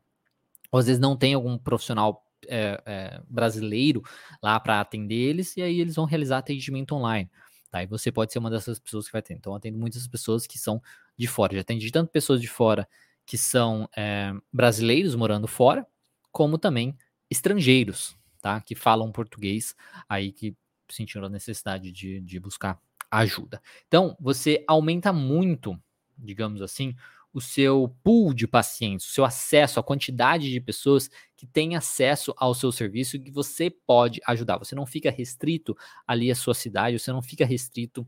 [0.72, 4.04] ou às vezes não tem algum profissional é, é, brasileiro
[4.44, 7.32] lá para atender eles, e aí eles vão realizar atendimento online.
[7.72, 7.82] Tá?
[7.82, 9.34] E você pode ser uma dessas pessoas que vai ter.
[9.34, 10.80] Então, eu atendo muitas pessoas que são
[11.18, 11.56] de fora.
[11.56, 12.88] Já atendi tanto pessoas de fora
[13.26, 15.84] que são é, brasileiros morando fora,
[16.32, 16.96] como também
[17.28, 18.62] estrangeiros, tá?
[18.62, 19.76] Que falam português,
[20.08, 20.56] aí que
[20.88, 22.80] sentiram a necessidade de, de buscar
[23.12, 23.62] ajuda.
[23.88, 25.78] Então, você aumenta muito,
[26.18, 26.96] digamos assim,
[27.34, 32.34] o seu pool de pacientes, o seu acesso, a quantidade de pessoas que têm acesso
[32.38, 34.58] ao seu serviço e que você pode ajudar.
[34.58, 38.08] Você não fica restrito ali à sua cidade, você não fica restrito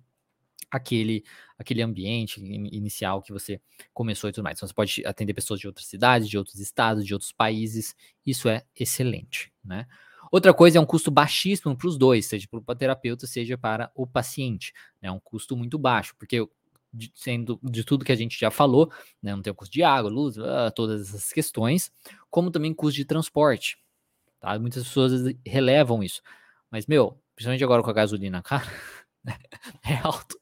[0.72, 1.24] aquele
[1.58, 3.62] aquele ambiente inicial que você
[3.94, 4.58] começou e tudo mais.
[4.58, 7.96] Então, você pode atender pessoas de outras cidades, de outros estados, de outros países.
[8.26, 9.86] Isso é excelente, né?
[10.32, 13.92] Outra coisa é um custo baixíssimo para os dois, seja para o terapeuta, seja para
[13.94, 14.72] o paciente.
[15.02, 15.12] É né?
[15.12, 16.48] um custo muito baixo, porque
[16.94, 18.90] de, sendo de tudo que a gente já falou,
[19.22, 19.36] né?
[19.36, 21.92] não tem o custo de água, luz, uh, todas essas questões,
[22.30, 23.78] como também custo de transporte.
[24.40, 24.58] Tá?
[24.58, 25.12] Muitas pessoas
[25.46, 26.22] relevam isso.
[26.70, 28.66] Mas, meu, principalmente agora com a gasolina cara,
[29.86, 30.40] é alto.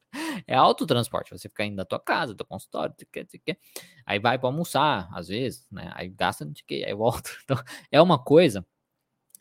[0.47, 2.95] É alto o transporte, você fica indo da tua casa, do teu consultório,
[4.05, 5.91] aí vai para almoçar, às vezes, né?
[5.93, 7.29] Aí gasta, aí volta.
[7.43, 7.57] Então,
[7.91, 8.65] é uma coisa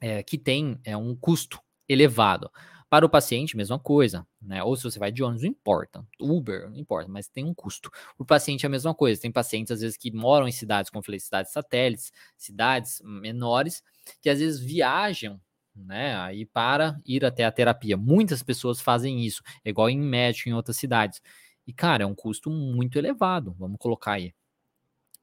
[0.01, 2.51] é, que tem é, um custo elevado.
[2.91, 4.65] Para o paciente, mesma coisa, né?
[4.65, 6.07] Ou se você vai de ônibus, não importa.
[6.19, 7.91] Uber, não importa, mas tem um custo.
[8.17, 9.21] O paciente é a mesma coisa.
[9.21, 13.83] Tem pacientes, às vezes, que moram em cidades, como eu falei, cidades satélites, cidades menores,
[14.23, 15.39] que às vezes viajam
[15.85, 16.17] né?
[16.17, 17.97] Aí para ir até a terapia.
[17.97, 21.21] Muitas pessoas fazem isso, igual em médico em outras cidades.
[21.67, 24.35] E, cara, é um custo muito elevado, vamos colocar aí.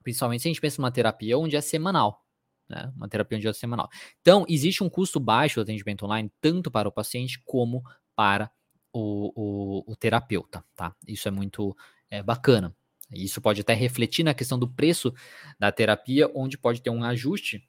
[0.03, 2.23] Principalmente se a gente pensa numa terapia onde é semanal,
[2.69, 2.91] né?
[2.95, 3.89] Uma terapia onde semanal.
[4.21, 7.84] Então, existe um custo baixo do atendimento online, tanto para o paciente como
[8.15, 8.51] para
[8.93, 10.95] o, o, o terapeuta, tá?
[11.08, 11.75] Isso é muito
[12.10, 12.75] é, bacana.
[13.12, 15.13] Isso pode até refletir na questão do preço
[15.60, 17.67] da terapia, onde pode ter um ajuste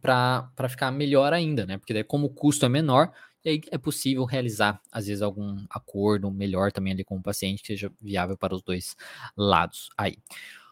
[0.00, 1.78] para ficar melhor ainda, né?
[1.78, 3.12] Porque daí, como o custo é menor,
[3.44, 7.90] é possível realizar, às vezes, algum acordo melhor também ali com o paciente, que seja
[8.00, 8.94] viável para os dois
[9.36, 10.18] lados aí.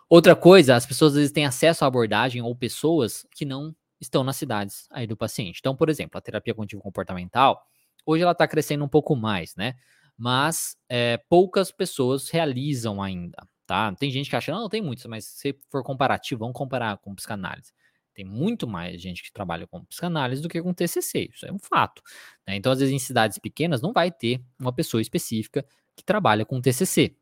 [0.09, 4.23] Outra coisa, as pessoas às vezes têm acesso à abordagem ou pessoas que não estão
[4.23, 5.59] nas cidades aí do paciente.
[5.59, 7.61] Então, por exemplo, a terapia cognitivo comportamental,
[8.05, 9.75] hoje ela está crescendo um pouco mais, né?
[10.16, 13.92] Mas é, poucas pessoas realizam ainda, tá?
[13.97, 17.73] Tem gente que acha, não, tem muitos, mas se for comparativo, vamos comparar com psicanálise.
[18.14, 21.59] Tem muito mais gente que trabalha com psicanálise do que com TCC, isso é um
[21.59, 22.01] fato.
[22.47, 22.57] Né?
[22.57, 25.66] Então, às vezes, em cidades pequenas, não vai ter uma pessoa específica
[25.97, 27.16] que trabalha com TCC.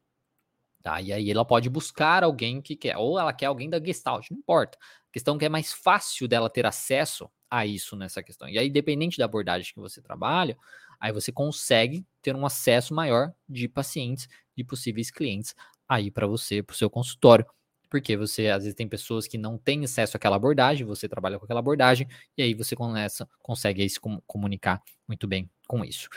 [0.85, 1.01] Tá?
[1.01, 4.37] E aí ela pode buscar alguém que quer, ou ela quer alguém da Gestalt, não
[4.37, 4.77] importa.
[4.77, 8.47] A questão é que é mais fácil dela ter acesso a isso nessa questão.
[8.51, 10.59] E aí, dependente da abordagem que você trabalha,
[11.01, 15.55] aí você consegue ter um acesso maior de pacientes, de possíveis clientes
[15.89, 17.47] aí para você, para o seu consultório
[17.89, 21.45] porque você às vezes tem pessoas que não têm acesso àquela abordagem, você trabalha com
[21.45, 26.09] aquela abordagem, e aí você começa, consegue aí se comunicar muito bem com isso.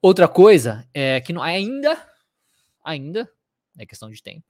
[0.00, 2.00] Outra coisa é que não, ainda,
[2.84, 3.28] ainda,
[3.78, 4.46] é questão de tempo,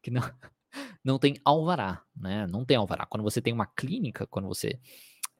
[0.00, 0.22] que não,
[1.04, 2.46] não tem alvará, né?
[2.46, 3.06] Não tem alvará.
[3.06, 4.78] Quando você tem uma clínica, quando você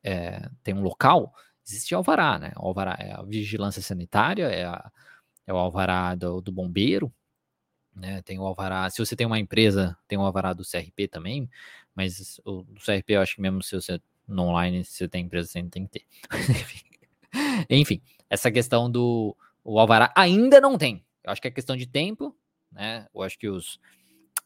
[0.03, 1.35] é, tem um local,
[1.66, 2.53] existe alvará, né?
[2.57, 4.90] Alvará é a vigilância sanitária, é, a,
[5.46, 7.12] é o alvará do, do bombeiro,
[7.94, 8.22] né?
[8.22, 8.88] Tem o alvará.
[8.90, 11.48] Se você tem uma empresa, tem o alvará do CRP também,
[11.94, 15.25] mas o do CRP eu acho que mesmo se você no online, se você tem
[15.25, 16.07] empresa, você não tem que ter.
[17.68, 21.05] Enfim, essa questão do o alvará ainda não tem.
[21.22, 22.37] Eu acho que é questão de tempo,
[22.72, 23.06] né?
[23.14, 23.78] Eu acho que os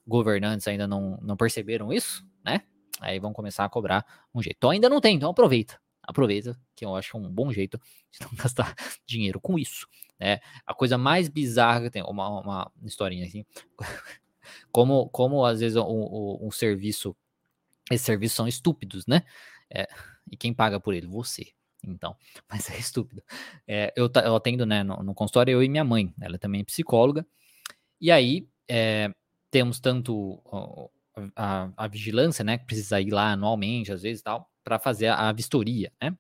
[0.07, 2.63] governantes ainda não, não perceberam isso, né?
[3.01, 4.57] Aí vão começar a cobrar um jeito.
[4.57, 5.81] Então ainda não tem, então aproveita.
[6.03, 7.81] Aproveita, que eu acho um bom jeito
[8.13, 9.87] de não gastar dinheiro com isso.
[10.19, 10.41] Né?
[10.65, 13.45] A coisa mais bizarra que tem, uma, uma historinha assim,
[14.71, 17.15] como, como às vezes um, um, serviço,
[17.91, 19.23] esses serviços são estúpidos, né?
[19.69, 19.89] É,
[20.31, 21.07] e quem paga por ele?
[21.07, 21.49] Você.
[21.85, 22.17] Então,
[22.49, 23.23] mas é estúpido.
[23.67, 26.65] É, eu, eu atendo né, no, no, consultório, eu e minha mãe, ela também é
[26.65, 27.27] psicóloga,
[28.01, 29.11] e aí é,
[29.51, 30.41] temos tanto
[31.35, 35.29] a, a, vigilância, né, que precisa ir lá anualmente, às vezes tal, para fazer a,
[35.29, 36.17] a vistoria, né?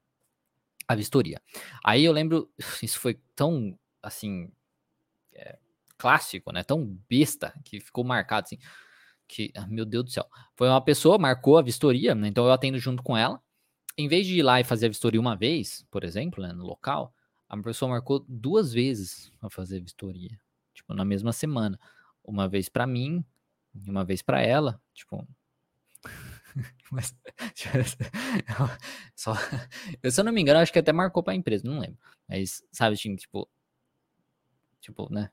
[0.88, 1.40] A vistoria.
[1.84, 2.50] Aí eu lembro,
[2.82, 4.50] isso foi tão assim,
[5.32, 5.58] é,
[5.98, 6.62] clássico, né?
[6.62, 8.58] Tão besta que ficou marcado assim.
[9.28, 10.26] Que, ah, meu Deus do céu.
[10.54, 12.28] Foi uma pessoa, marcou a vistoria, né?
[12.28, 13.42] Então eu atendo junto com ela.
[13.98, 16.64] Em vez de ir lá e fazer a vistoria uma vez, por exemplo, né, no
[16.64, 17.14] local,
[17.48, 20.38] a pessoa marcou duas vezes para fazer a vistoria.
[20.76, 21.78] Tipo, na mesma semana.
[22.22, 23.24] Uma vez para mim
[23.74, 24.80] e uma vez para ela.
[24.94, 25.26] Tipo.
[26.90, 27.14] Mas,
[29.14, 29.34] só,
[30.02, 31.98] eu, se eu não me engano, acho que até marcou para a empresa, não lembro.
[32.28, 33.48] Mas, sabe, assim, tipo,
[34.86, 35.32] Tipo, né?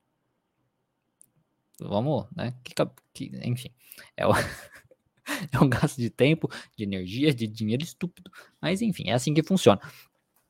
[1.79, 2.55] Vamos, né?
[2.63, 2.73] Que,
[3.13, 3.69] que, enfim,
[4.17, 4.31] é, o,
[5.51, 8.31] é um gasto de tempo, de energia, de dinheiro estúpido.
[8.59, 9.79] Mas enfim, é assim que funciona.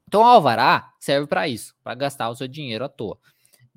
[0.07, 3.19] Então, o alvará serve para isso, para gastar o seu dinheiro à toa,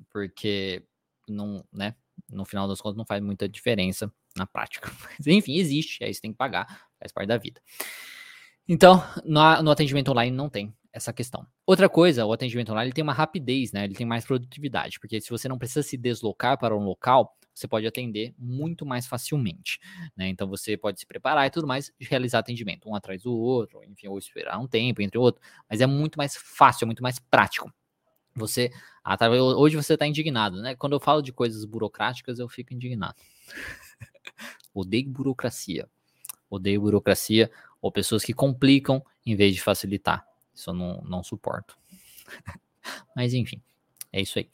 [0.09, 0.85] porque
[1.27, 1.95] não, né?
[2.29, 4.91] No final das contas, não faz muita diferença na prática.
[5.17, 6.65] Mas enfim, existe, aí você tem que pagar,
[6.99, 7.61] faz parte da vida.
[8.67, 11.45] Então, no, no atendimento online não tem essa questão.
[11.65, 13.85] Outra coisa, o atendimento online ele tem uma rapidez, né?
[13.85, 17.67] Ele tem mais produtividade, porque se você não precisa se deslocar para um local, você
[17.67, 19.79] pode atender muito mais facilmente,
[20.15, 20.27] né?
[20.27, 24.07] Então você pode se preparar e tudo mais, realizar atendimento um atrás do outro, enfim,
[24.07, 27.71] ou esperar um tempo entre outro, mas é muito mais fácil, é muito mais prático.
[28.37, 28.71] Você,
[29.03, 30.75] ah, tá, hoje você está indignado, né?
[30.75, 33.15] Quando eu falo de coisas burocráticas, eu fico indignado.
[34.73, 35.89] Odeio burocracia.
[36.49, 40.25] Odeio burocracia ou pessoas que complicam em vez de facilitar.
[40.53, 41.77] Isso eu não, não suporto.
[43.15, 43.61] Mas enfim,
[44.11, 44.49] é isso aí.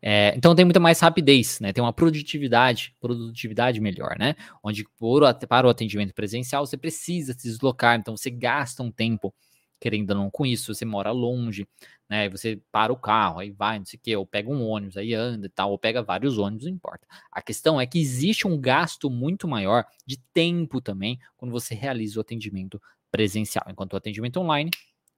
[0.00, 1.72] É, então tem muita mais rapidez, né?
[1.72, 4.36] Tem uma produtividade, produtividade melhor, né?
[4.62, 9.34] Onde por, para o atendimento presencial você precisa se deslocar, então você gasta um tempo
[9.82, 11.66] querendo ou não com isso, você mora longe,
[12.08, 12.28] né?
[12.28, 15.12] Você para o carro, aí vai, não sei o quê, ou pega um ônibus, aí
[15.12, 17.04] anda e tal, ou pega vários ônibus, não importa.
[17.32, 22.20] A questão é que existe um gasto muito maior de tempo também quando você realiza
[22.20, 24.70] o atendimento presencial, enquanto o atendimento online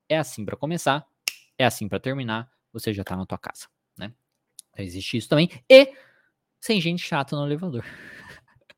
[0.08, 1.06] é assim para começar,
[1.58, 4.14] é assim para terminar, você já está na tua casa, né?
[4.70, 5.50] Então, existe isso também.
[5.68, 5.92] E
[6.58, 7.84] sem gente chata no elevador.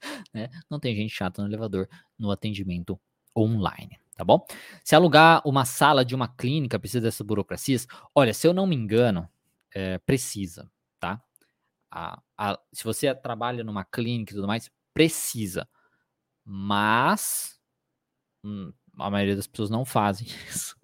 [0.34, 0.50] né?
[0.68, 3.00] Não tem gente chata no elevador no atendimento
[3.36, 4.44] online, tá bom?
[4.82, 8.74] Se alugar uma sala de uma clínica precisa dessas burocracias, olha, se eu não me
[8.74, 9.28] engano,
[9.74, 11.22] é, precisa, tá?
[11.90, 15.68] A, a, se você trabalha numa clínica e tudo mais, precisa.
[16.44, 17.60] Mas
[18.42, 20.76] hum, a maioria das pessoas não fazem isso.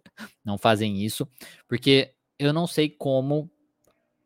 [0.45, 1.27] Não fazem isso,
[1.67, 3.51] porque eu não sei como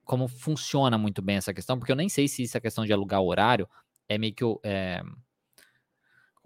[0.05, 3.21] como funciona muito bem essa questão, porque eu nem sei se essa questão de alugar
[3.21, 3.69] horário
[4.09, 5.03] é meio que é,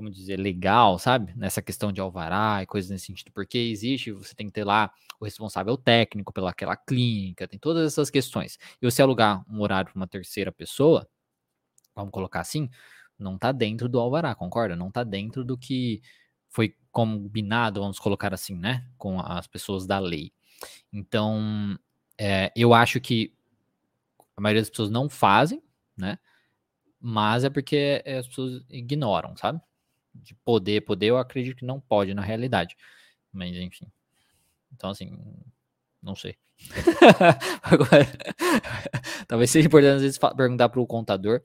[0.01, 1.35] como dizer, legal, sabe?
[1.37, 4.91] Nessa questão de alvará e coisas nesse sentido, porque existe, você tem que ter lá
[5.21, 8.59] o responsável técnico pelaquela clínica, tem todas essas questões.
[8.81, 11.07] E você alugar um horário para uma terceira pessoa,
[11.95, 12.71] vamos colocar assim,
[13.19, 14.75] não está dentro do alvará, concorda?
[14.75, 16.01] Não está dentro do que
[16.49, 20.33] foi combinado, vamos colocar assim, né, com as pessoas da lei.
[20.91, 21.79] Então,
[22.17, 23.35] é, eu acho que
[24.35, 25.63] a maioria das pessoas não fazem,
[25.95, 26.19] né?
[26.99, 29.61] Mas é porque as pessoas ignoram, sabe?
[30.15, 32.77] De poder, poder, eu acredito que não pode na realidade.
[33.33, 33.87] Mas, enfim.
[34.73, 35.11] Então, assim,
[36.03, 36.37] não sei.
[37.63, 38.07] Agora,
[39.27, 41.43] talvez seja importante às vezes perguntar para o contador,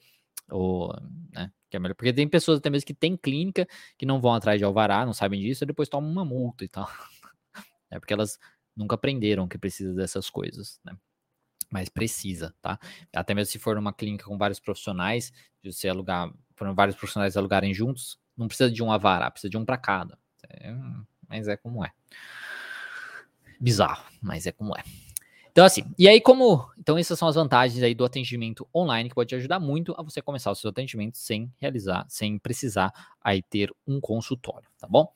[0.50, 0.94] ou,
[1.32, 4.34] né, que é melhor, porque tem pessoas até mesmo que têm clínica que não vão
[4.34, 6.88] atrás de alvará, não sabem disso, e depois tomam uma multa e tal.
[7.92, 8.40] É porque elas
[8.76, 10.98] nunca aprenderam que precisa dessas coisas, né?
[11.72, 12.80] Mas precisa, tá?
[13.14, 15.32] Até mesmo se for numa clínica com vários profissionais,
[15.64, 19.66] você alugar, foram vários profissionais alugarem juntos, não precisa de um avará, precisa de um
[19.66, 20.18] para cada.
[20.50, 20.74] É,
[21.28, 21.92] mas é como é.
[23.60, 24.84] Bizarro, mas é como é.
[25.56, 26.70] Então, assim, e aí, como.
[26.78, 30.04] Então, essas são as vantagens aí do atendimento online, que pode te ajudar muito a
[30.04, 35.10] você começar o seu atendimento sem realizar, sem precisar aí ter um consultório, tá bom?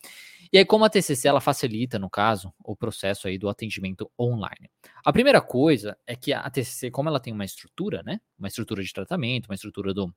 [0.49, 4.71] E aí, como a TCC ela facilita, no caso, o processo aí do atendimento online.
[5.03, 8.21] A primeira coisa é que a TCC, como ela tem uma estrutura, né?
[8.37, 10.15] Uma estrutura de tratamento, uma estrutura do,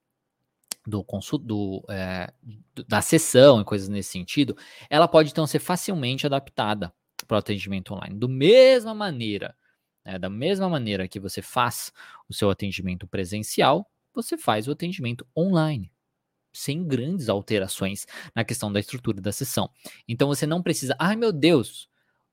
[0.86, 1.04] do,
[1.42, 2.32] do é,
[2.88, 4.56] da sessão e coisas nesse sentido,
[4.90, 6.92] ela pode então ser facilmente adaptada
[7.26, 8.18] para o atendimento online.
[8.18, 9.54] Do mesma maneira
[10.04, 10.18] né?
[10.18, 11.92] Da mesma maneira que você faz
[12.28, 15.90] o seu atendimento presencial, você faz o atendimento online,
[16.52, 19.70] sem grandes alterações na questão da estrutura da sessão.
[20.06, 21.88] Então você não precisa, ai meu Deus,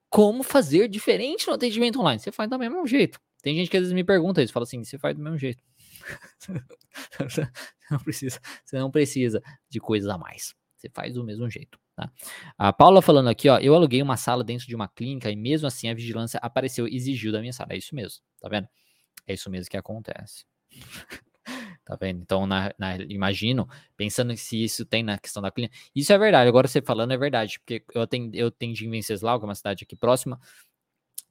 [0.09, 2.19] como fazer diferente no atendimento online?
[2.19, 3.19] Você faz do mesmo jeito.
[3.41, 5.63] Tem gente que às vezes me pergunta isso, fala assim, você faz do mesmo jeito.
[7.91, 10.55] não precisa, você não precisa de coisas a mais.
[10.77, 11.77] Você faz do mesmo jeito.
[11.95, 12.09] Tá?
[12.57, 15.67] A Paula falando aqui, ó, eu aluguei uma sala dentro de uma clínica e mesmo
[15.67, 17.73] assim a vigilância apareceu e exigiu da minha sala.
[17.73, 18.67] É isso mesmo, tá vendo?
[19.27, 20.45] É isso mesmo que acontece.
[21.83, 22.21] tá vendo?
[22.21, 25.75] Então, na, na, imagino, pensando se isso tem na questão da clínica.
[25.93, 29.37] Isso é verdade, agora você falando é verdade, porque eu tenho, eu tenho em Venceslau,
[29.37, 30.39] que é uma cidade aqui próxima,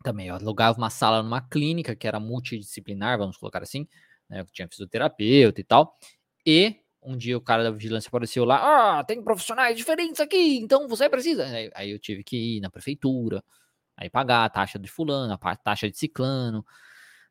[0.03, 3.87] também eu alugava uma sala numa clínica que era multidisciplinar, vamos colocar assim,
[4.29, 4.41] né?
[4.41, 5.99] Eu tinha fisioterapeuta e tal,
[6.47, 10.89] e um dia o cara da vigilância apareceu lá, ah, tem profissionais diferentes aqui, então
[10.89, 11.45] você precisa.
[11.47, 13.43] Aí, aí eu tive que ir na prefeitura,
[13.97, 16.65] aí pagar a taxa de fulano, a taxa de ciclano,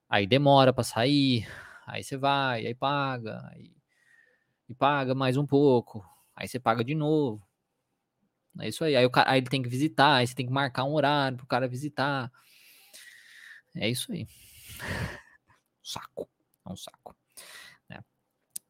[0.09, 1.47] aí demora para sair,
[1.85, 3.71] aí você vai, aí paga, aí,
[4.69, 6.03] e paga mais um pouco,
[6.35, 7.47] aí você paga de novo.
[8.59, 8.95] É isso aí.
[8.95, 11.37] Aí, o cara, aí ele tem que visitar, aí você tem que marcar um horário
[11.37, 12.31] pro cara visitar.
[13.75, 14.27] É isso aí.
[15.83, 16.27] saco.
[16.67, 17.15] É um saco.
[17.89, 17.99] Né?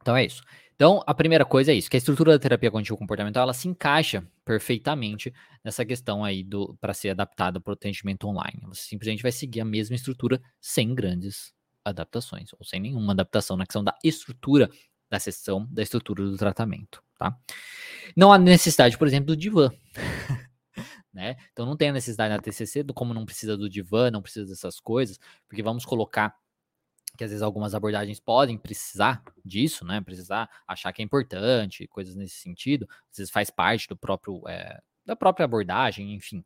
[0.02, 0.44] Então é isso.
[0.78, 3.68] Então, a primeira coisa é isso, que a estrutura da terapia cognitivo comportamental, ela se
[3.68, 5.34] encaixa perfeitamente
[5.64, 8.62] nessa questão aí do para ser adaptada para o atendimento online.
[8.68, 11.52] Você simplesmente vai seguir a mesma estrutura sem grandes
[11.84, 14.70] adaptações, ou sem nenhuma adaptação na questão da estrutura
[15.10, 17.36] da sessão, da estrutura do tratamento, tá?
[18.16, 19.72] Não há necessidade, por exemplo, do divã.
[21.12, 21.38] né?
[21.52, 24.80] Então não tem a necessidade na TCC, como não precisa do divã, não precisa dessas
[24.80, 26.36] coisas, porque vamos colocar
[27.18, 30.00] que às vezes algumas abordagens podem precisar disso, né?
[30.02, 32.88] Precisar achar que é importante, coisas nesse sentido.
[33.12, 36.44] Às vezes faz parte do próprio é, da própria abordagem, enfim.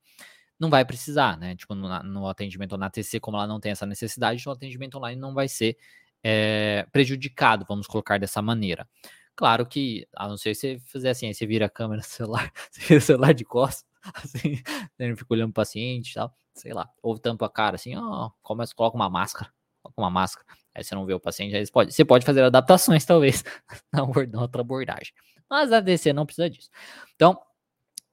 [0.59, 1.55] Não vai precisar, né?
[1.55, 5.19] Tipo, no, no atendimento na TC, como ela não tem essa necessidade, o atendimento online
[5.19, 5.77] não vai ser
[6.23, 8.87] é, prejudicado, vamos colocar dessa maneira.
[9.35, 12.51] Claro que, a não ser se você fizer assim, aí você vira a câmera celular,
[12.69, 13.85] você vira o celular de costas,
[14.23, 14.61] assim,
[14.97, 18.29] você fica olhando o paciente e tal, sei lá, ou tampa a cara assim, ó,
[18.41, 21.71] começa, coloca uma máscara, coloca uma máscara, Aí você não vê o paciente, aí você
[21.71, 23.43] pode, você pode fazer adaptações, talvez,
[23.91, 25.13] na outra abordagem.
[25.49, 26.69] Mas a DC não precisa disso.
[27.15, 27.39] Então,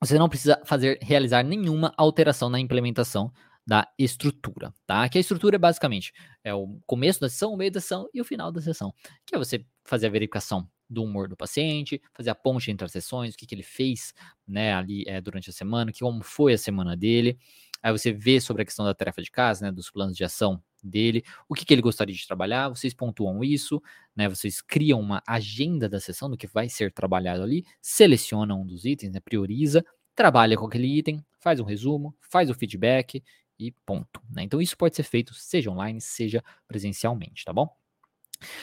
[0.00, 3.32] você não precisa fazer, realizar nenhuma alteração na implementação
[3.66, 5.08] da estrutura, tá?
[5.08, 8.20] Que a estrutura é basicamente é o começo da sessão, o meio da sessão e
[8.20, 8.92] o final da sessão,
[9.26, 12.92] que é você fazer a verificação do humor do paciente, fazer a ponte entre as
[12.92, 14.14] sessões, o que, que ele fez,
[14.46, 17.38] né, ali é, durante a semana, que como foi a semana dele,
[17.82, 20.62] Aí você vê sobre a questão da tarefa de casa, né, dos planos de ação
[20.82, 23.82] dele, o que, que ele gostaria de trabalhar, vocês pontuam isso,
[24.14, 28.66] né, vocês criam uma agenda da sessão do que vai ser trabalhado ali, selecionam um
[28.66, 33.22] dos itens, né, prioriza, trabalha com aquele item, faz um resumo, faz o feedback
[33.58, 34.20] e ponto.
[34.30, 34.42] Né?
[34.42, 37.68] Então isso pode ser feito seja online, seja presencialmente, tá bom?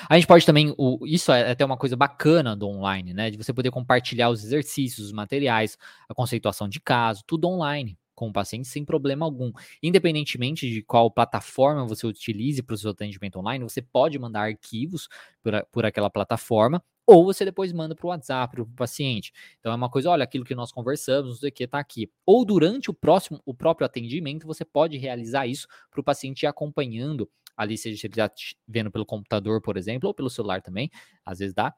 [0.09, 3.29] A gente pode também, o, isso é até uma coisa bacana do online, né?
[3.29, 8.29] De você poder compartilhar os exercícios, os materiais, a conceituação de caso, tudo online com
[8.29, 9.51] o paciente sem problema algum.
[9.83, 15.07] Independentemente de qual plataforma você utilize para o seu atendimento online, você pode mandar arquivos
[15.43, 19.31] por, por aquela plataforma ou você depois manda para o WhatsApp para o paciente.
[19.59, 22.09] Então é uma coisa, olha, aquilo que nós conversamos, não sei o que, está aqui.
[22.25, 26.47] Ou durante o próximo, o próprio atendimento, você pode realizar isso para o paciente ir
[26.47, 28.29] acompanhando ali, seja ele já
[28.67, 30.89] vendo pelo computador, por exemplo, ou pelo celular também,
[31.23, 31.73] às vezes dá.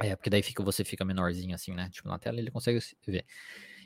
[0.00, 1.88] É, porque daí fica, você fica menorzinho assim, né?
[1.90, 3.24] Tipo, na tela ele consegue ver.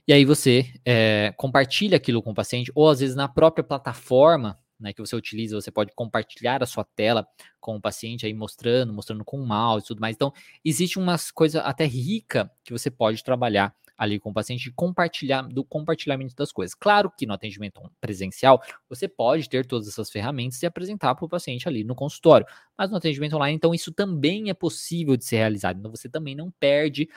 [0.07, 4.59] E aí você é, compartilha aquilo com o paciente, ou às vezes na própria plataforma
[4.83, 7.27] né, que você utiliza, você pode compartilhar a sua tela
[7.61, 10.17] com o paciente aí mostrando, mostrando com o mouse e tudo mais.
[10.17, 10.33] Então,
[10.65, 15.43] existe umas coisa até rica que você pode trabalhar ali com o paciente de compartilhar
[15.43, 16.75] do compartilhamento das coisas.
[16.75, 21.29] Claro que no atendimento presencial você pode ter todas essas ferramentas e apresentar para o
[21.29, 22.45] paciente ali no consultório,
[22.77, 25.79] mas no atendimento online, então isso também é possível de ser realizado.
[25.79, 27.09] Então você também não perde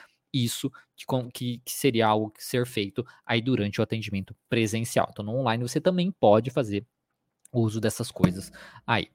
[0.44, 0.70] isso
[1.32, 5.08] que, que, seria algo que ser feito aí durante o atendimento presencial.
[5.10, 6.86] Então, no online você também pode fazer
[7.52, 8.52] uso dessas coisas
[8.86, 9.08] aí.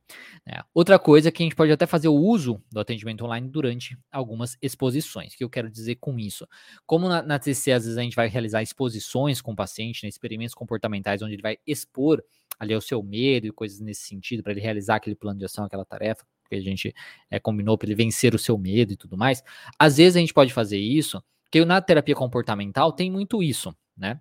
[0.46, 0.62] Né?
[0.74, 3.98] Outra coisa é que a gente pode até fazer o uso do atendimento online durante
[4.12, 5.34] algumas exposições.
[5.34, 6.48] O que eu quero dizer com isso?
[6.86, 10.10] Como na, na TC, às vezes a gente vai realizar exposições com o paciente, né,
[10.10, 12.24] experimentos comportamentais, onde ele vai expor
[12.60, 15.66] ali o seu medo e coisas nesse sentido, para ele realizar aquele plano de ação,
[15.66, 16.94] aquela tarefa que a gente
[17.30, 19.44] é, combinou para ele vencer o seu medo e tudo mais.
[19.80, 24.20] Às vezes a gente pode fazer isso, porque na terapia comportamental tem muito isso, né?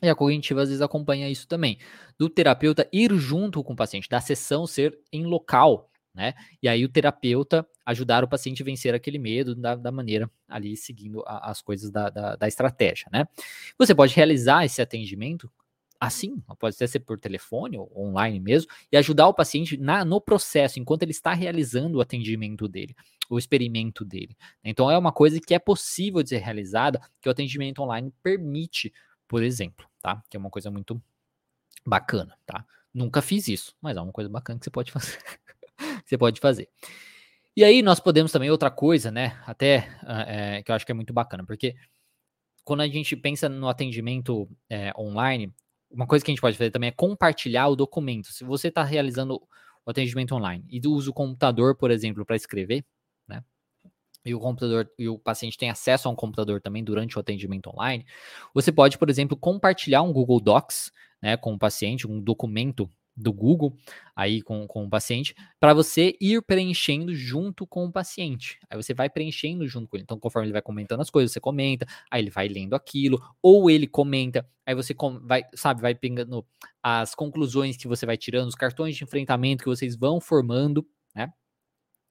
[0.00, 1.78] E a cognitiva às vezes acompanha isso também.
[2.16, 6.34] Do terapeuta ir junto com o paciente, da sessão ser em local, né?
[6.62, 10.76] E aí o terapeuta ajudar o paciente a vencer aquele medo da, da maneira ali
[10.76, 13.26] seguindo a, as coisas da, da, da, estratégia, né?
[13.76, 15.50] Você pode realizar esse atendimento
[16.00, 20.20] assim, pode até ser por telefone ou online mesmo, e ajudar o paciente na, no
[20.20, 22.94] processo, enquanto ele está realizando o atendimento dele,
[23.28, 24.36] o experimento dele.
[24.62, 28.92] Então é uma coisa que é possível de ser realizada, que o atendimento online permite
[29.28, 30.22] por exemplo, tá?
[30.28, 31.00] Que é uma coisa muito
[31.86, 32.64] bacana, tá?
[32.92, 35.18] Nunca fiz isso, mas é uma coisa bacana que você pode fazer.
[36.04, 36.68] você pode fazer.
[37.54, 39.40] E aí nós podemos também outra coisa, né?
[39.46, 39.88] Até
[40.26, 41.76] é, que eu acho que é muito bacana, porque
[42.64, 45.52] quando a gente pensa no atendimento é, online,
[45.90, 48.32] uma coisa que a gente pode fazer também é compartilhar o documento.
[48.32, 49.40] Se você está realizando
[49.84, 52.84] o atendimento online e usa o computador, por exemplo, para escrever,
[54.24, 57.70] e o computador e o paciente tem acesso a um computador também durante o atendimento
[57.70, 58.04] online,
[58.52, 63.32] você pode, por exemplo, compartilhar um Google Docs né, com o paciente, um documento do
[63.32, 63.76] Google
[64.14, 68.58] aí com, com o paciente, para você ir preenchendo junto com o paciente.
[68.70, 70.04] Aí você vai preenchendo junto com ele.
[70.04, 73.70] Então, conforme ele vai comentando as coisas, você comenta, aí ele vai lendo aquilo, ou
[73.70, 76.46] ele comenta, aí você vai, sabe, vai pegando
[76.82, 81.32] as conclusões que você vai tirando, os cartões de enfrentamento que vocês vão formando, né?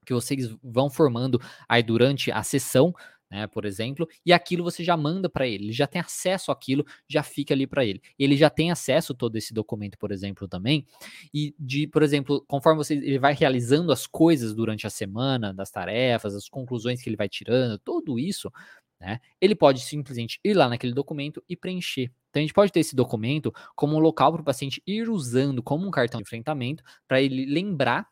[0.06, 2.94] que vocês vão formando aí durante a sessão,
[3.30, 6.86] né, por exemplo, e aquilo você já manda para ele, ele já tem acesso àquilo,
[7.08, 8.02] já fica ali para ele.
[8.18, 10.86] Ele já tem acesso a todo esse documento, por exemplo, também,
[11.34, 15.70] e de, por exemplo, conforme você ele vai realizando as coisas durante a semana, das
[15.72, 18.52] tarefas, as conclusões que ele vai tirando, tudo isso,
[19.00, 22.12] né, ele pode simplesmente ir lá naquele documento e preencher.
[22.30, 25.62] Então a gente pode ter esse documento como um local para o paciente ir usando
[25.62, 28.08] como um cartão de enfrentamento para ele lembrar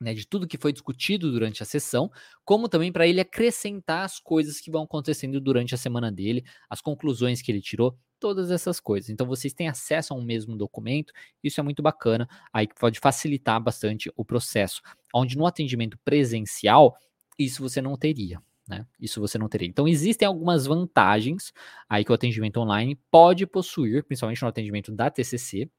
[0.00, 2.10] né, de tudo que foi discutido durante a sessão,
[2.44, 6.80] como também para ele acrescentar as coisas que vão acontecendo durante a semana dele, as
[6.80, 9.10] conclusões que ele tirou, todas essas coisas.
[9.10, 13.60] Então vocês têm acesso a um mesmo documento, isso é muito bacana, aí pode facilitar
[13.60, 14.80] bastante o processo.
[15.14, 16.96] Onde no atendimento presencial,
[17.38, 18.40] isso você não teria.
[18.68, 18.84] Né?
[19.00, 19.68] Isso você não teria.
[19.68, 21.52] Então, existem algumas vantagens
[21.88, 25.70] aí que o atendimento online pode possuir, principalmente no atendimento da TCC,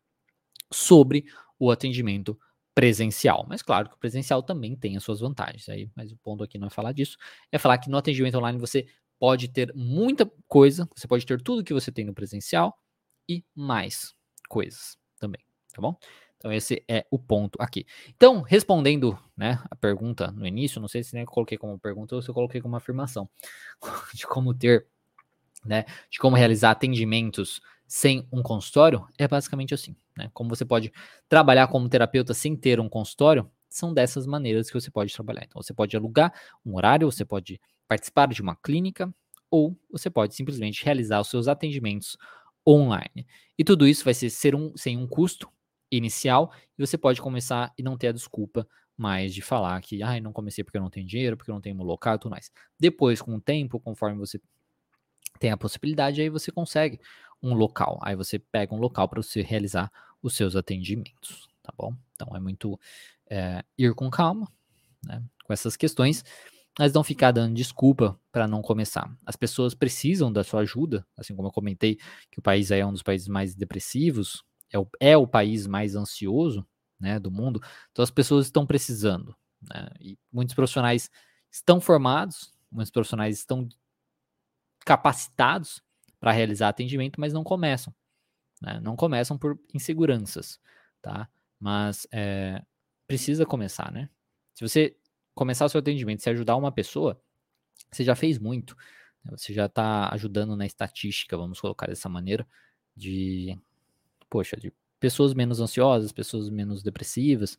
[0.71, 1.25] sobre
[1.59, 2.39] o atendimento
[2.77, 3.43] presencial.
[3.49, 5.67] Mas claro que o presencial também tem as suas vantagens.
[5.67, 7.17] Aí, mas o ponto aqui não é falar disso,
[7.51, 8.85] é falar que no atendimento online você
[9.17, 12.77] pode ter muita coisa, você pode ter tudo que você tem no presencial
[13.27, 14.13] e mais
[14.47, 15.41] coisas também,
[15.73, 15.97] tá bom?
[16.37, 17.83] Então esse é o ponto aqui.
[18.09, 22.21] Então, respondendo, né, a pergunta no início, não sei se eu coloquei como pergunta ou
[22.21, 23.27] se eu coloquei como afirmação,
[24.13, 24.85] de como ter,
[25.65, 29.95] né, de como realizar atendimentos sem um consultório é basicamente assim.
[30.17, 30.29] Né?
[30.33, 30.91] Como você pode
[31.29, 35.43] trabalhar como terapeuta sem ter um consultório, são dessas maneiras que você pode trabalhar.
[35.45, 36.33] Então, você pode alugar
[36.65, 39.13] um horário, você pode participar de uma clínica,
[39.49, 42.17] ou você pode simplesmente realizar os seus atendimentos
[42.67, 43.25] online.
[43.57, 45.49] E tudo isso vai ser, ser um, sem um custo
[45.89, 50.19] inicial e você pode começar e não ter a desculpa mais de falar que ah,
[50.19, 52.31] não comecei porque eu não tenho dinheiro, porque eu não tenho um local e tudo
[52.31, 52.51] mais.
[52.79, 54.41] Depois, com o tempo, conforme você
[55.39, 56.99] tem a possibilidade, aí você consegue
[57.41, 57.99] um local.
[58.01, 59.91] Aí você pega um local para você realizar
[60.21, 61.95] os seus atendimentos, tá bom?
[62.15, 62.79] Então é muito
[63.29, 64.51] é, ir com calma,
[65.03, 66.23] né, com essas questões,
[66.77, 69.11] mas não ficar dando desculpa para não começar.
[69.25, 71.97] As pessoas precisam da sua ajuda, assim como eu comentei
[72.31, 75.95] que o país é um dos países mais depressivos, é o, é o país mais
[75.95, 76.65] ansioso,
[76.99, 77.61] né, do mundo.
[77.91, 81.09] Então as pessoas estão precisando, né, e muitos profissionais
[81.51, 83.67] estão formados, muitos profissionais estão
[84.85, 85.81] capacitados
[86.19, 87.93] para realizar atendimento, mas não começam.
[88.61, 88.79] Né?
[88.81, 90.59] Não começam por inseguranças,
[91.01, 91.29] tá?
[91.59, 92.61] Mas é,
[93.07, 94.09] precisa começar, né?
[94.53, 94.95] Se você
[95.33, 97.21] começar o seu atendimento, se ajudar uma pessoa,
[97.91, 98.75] você já fez muito.
[99.23, 99.31] Né?
[99.37, 102.47] Você já está ajudando na estatística, vamos colocar dessa maneira,
[102.95, 103.57] de,
[104.29, 107.57] poxa, de pessoas menos ansiosas, pessoas menos depressivas,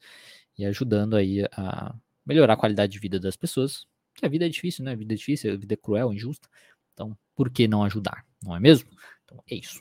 [0.56, 1.94] e ajudando aí a
[2.26, 3.86] melhorar a qualidade de vida das pessoas.
[4.20, 4.92] A vida é difícil, né?
[4.92, 6.48] A vida é difícil, a vida é cruel, injusta.
[6.92, 8.26] Então, por que não ajudar?
[8.42, 8.90] Não é mesmo?
[9.24, 9.80] Então, é isso.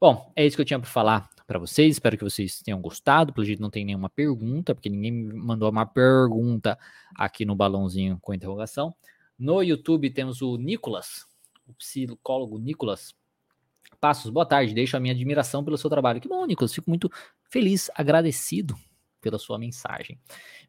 [0.00, 1.96] Bom, é isso que eu tinha para falar para vocês.
[1.96, 3.32] Espero que vocês tenham gostado.
[3.32, 6.78] Pelo jeito, não tem nenhuma pergunta, porque ninguém me mandou uma pergunta
[7.16, 8.94] aqui no balãozinho com interrogação.
[9.36, 11.26] No YouTube temos o Nicolas,
[11.66, 13.12] o psicólogo Nicolas
[14.00, 14.30] Passos.
[14.30, 16.20] Boa tarde, deixo a minha admiração pelo seu trabalho.
[16.20, 16.72] Que bom, Nicolas.
[16.72, 17.10] Fico muito
[17.50, 18.76] feliz, agradecido
[19.20, 20.20] pela sua mensagem.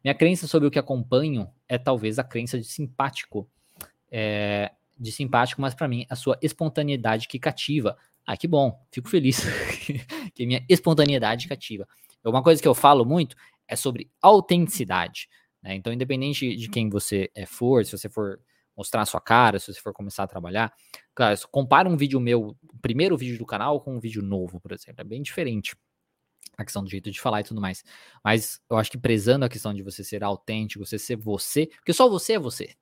[0.02, 3.48] Minha crença sobre o que acompanho é talvez a crença de simpático.
[4.10, 7.96] É, de simpático, mas para mim a sua espontaneidade que cativa.
[8.30, 9.40] Ah, que bom, fico feliz
[10.36, 11.84] que minha espontaneidade cativa.
[12.24, 13.34] Uma coisa que eu falo muito
[13.66, 15.28] é sobre autenticidade.
[15.60, 15.74] Né?
[15.74, 18.40] Então, independente de quem você é for, se você for
[18.76, 20.72] mostrar a sua cara, se você for começar a trabalhar,
[21.12, 24.70] claro, compara um vídeo meu, o primeiro vídeo do canal com um vídeo novo, por
[24.70, 25.74] exemplo, é bem diferente
[26.56, 27.82] a questão do jeito de falar e tudo mais.
[28.22, 31.92] Mas eu acho que prezando a questão de você ser autêntico, você ser você, porque
[31.92, 32.76] só você é você,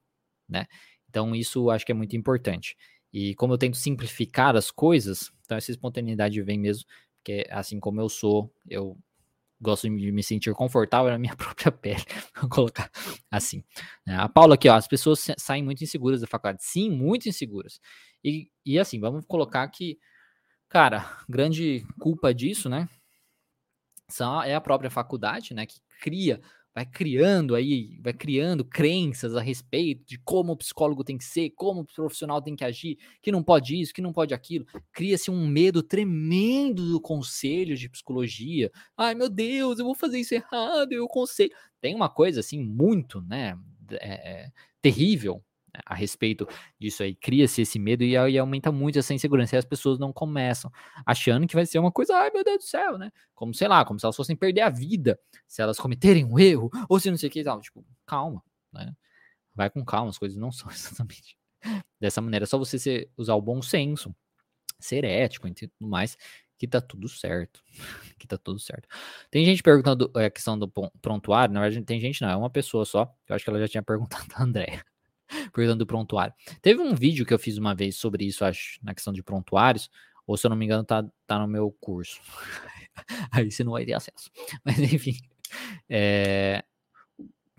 [0.46, 0.66] né?
[1.08, 2.76] Então, isso acho que é muito importante.
[3.10, 6.84] E como eu tento simplificar as coisas, então essa espontaneidade vem mesmo,
[7.16, 8.98] porque assim como eu sou, eu
[9.58, 12.04] gosto de me sentir confortável na minha própria pele,
[12.38, 12.90] vou colocar
[13.30, 13.64] assim.
[14.06, 14.14] Né.
[14.14, 16.62] A Paula aqui, ó, as pessoas saem muito inseguras da faculdade.
[16.62, 17.80] Sim, muito inseguras.
[18.22, 19.98] E, e assim, vamos colocar que,
[20.68, 22.86] cara, grande culpa disso, né,
[24.44, 26.42] é a própria faculdade, né, que cria
[26.78, 31.50] vai criando aí, vai criando crenças a respeito de como o psicólogo tem que ser,
[31.50, 34.64] como o profissional tem que agir, que não pode isso, que não pode aquilo.
[34.92, 38.70] Cria-se um medo tremendo do conselho de psicologia.
[38.96, 41.50] Ai, meu Deus, eu vou fazer isso errado, eu conselho.
[41.80, 43.58] Tem uma coisa assim muito, né,
[44.00, 45.42] é, terrível
[45.84, 46.46] a respeito
[46.78, 47.14] disso aí.
[47.14, 49.56] Cria-se esse medo e, e, aumenta muito essa insegurança.
[49.56, 50.70] E as pessoas não começam
[51.04, 53.10] achando que vai ser uma coisa, ai meu Deus do céu, né?
[53.34, 56.70] Como, sei lá, como se elas fossem perder a vida se elas cometerem um erro,
[56.88, 57.60] ou se não sei o que tal.
[57.60, 58.94] Tipo, calma, né?
[59.54, 61.36] Vai com calma, as coisas não são exatamente
[62.00, 62.44] dessa maneira.
[62.44, 64.14] É só você ser, usar o bom senso,
[64.78, 66.16] ser ético e tudo mais,
[66.58, 67.62] que tá tudo certo.
[68.18, 68.88] que tá tudo certo.
[69.30, 70.68] Tem gente perguntando é, a questão do
[71.00, 73.68] prontuário, na verdade tem gente não, é uma pessoa só, eu acho que ela já
[73.68, 74.84] tinha perguntado a Andréia.
[75.52, 76.34] perguntando do prontuário.
[76.60, 79.90] Teve um vídeo que eu fiz uma vez sobre isso, acho, na questão de prontuários,
[80.26, 82.20] ou se eu não me engano, tá, tá no meu curso.
[83.32, 84.30] Aí você não vai ter acesso.
[84.64, 85.16] Mas enfim.
[85.88, 86.62] É...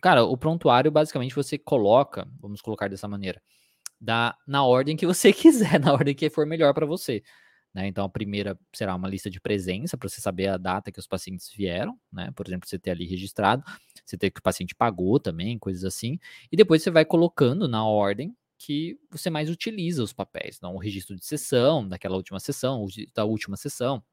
[0.01, 3.41] Cara, o prontuário, basicamente, você coloca, vamos colocar dessa maneira,
[3.99, 7.21] da, na ordem que você quiser, na ordem que for melhor para você.
[7.73, 7.87] Né?
[7.87, 11.07] Então, a primeira será uma lista de presença para você saber a data que os
[11.07, 12.31] pacientes vieram, né?
[12.35, 13.63] Por exemplo, você ter ali registrado,
[14.09, 16.19] você ter que o paciente pagou também, coisas assim.
[16.51, 20.57] E depois você vai colocando na ordem que você mais utiliza os papéis.
[20.57, 22.85] Então, o registro de sessão, daquela última sessão,
[23.15, 24.03] da última sessão,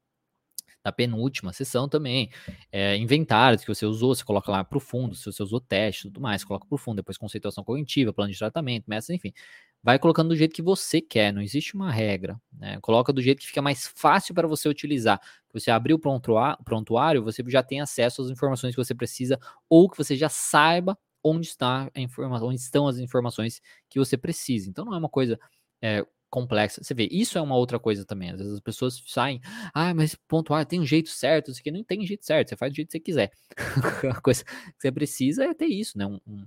[0.85, 2.31] da penúltima sessão também.
[2.71, 6.03] É, inventários que você usou, você coloca lá para o fundo, se você usou teste
[6.05, 9.33] tudo mais, coloca para o fundo, depois conceituação cognitiva, plano de tratamento, métodos, enfim.
[9.87, 12.41] Vai colocando do jeito que você quer, não existe uma regra.
[12.53, 12.77] Né?
[12.81, 15.21] Coloca do jeito que fica mais fácil para você utilizar.
[15.53, 19.39] Você abrir o prontuário, você já tem acesso às informações que você precisa,
[19.71, 24.17] ou que você já saiba onde está a informação, onde estão as informações que você
[24.17, 24.69] precisa.
[24.69, 25.39] Então não é uma coisa
[25.81, 26.83] é, complexa.
[26.83, 28.31] Você vê, isso é uma outra coisa também.
[28.31, 29.41] Às vezes as pessoas saem,
[29.73, 32.73] ah, mas pontuar tem um jeito certo, isso aqui não tem jeito certo, você faz
[32.73, 33.31] do jeito que você quiser.
[34.11, 36.07] a coisa que você precisa é ter isso, né?
[36.07, 36.45] Um, um,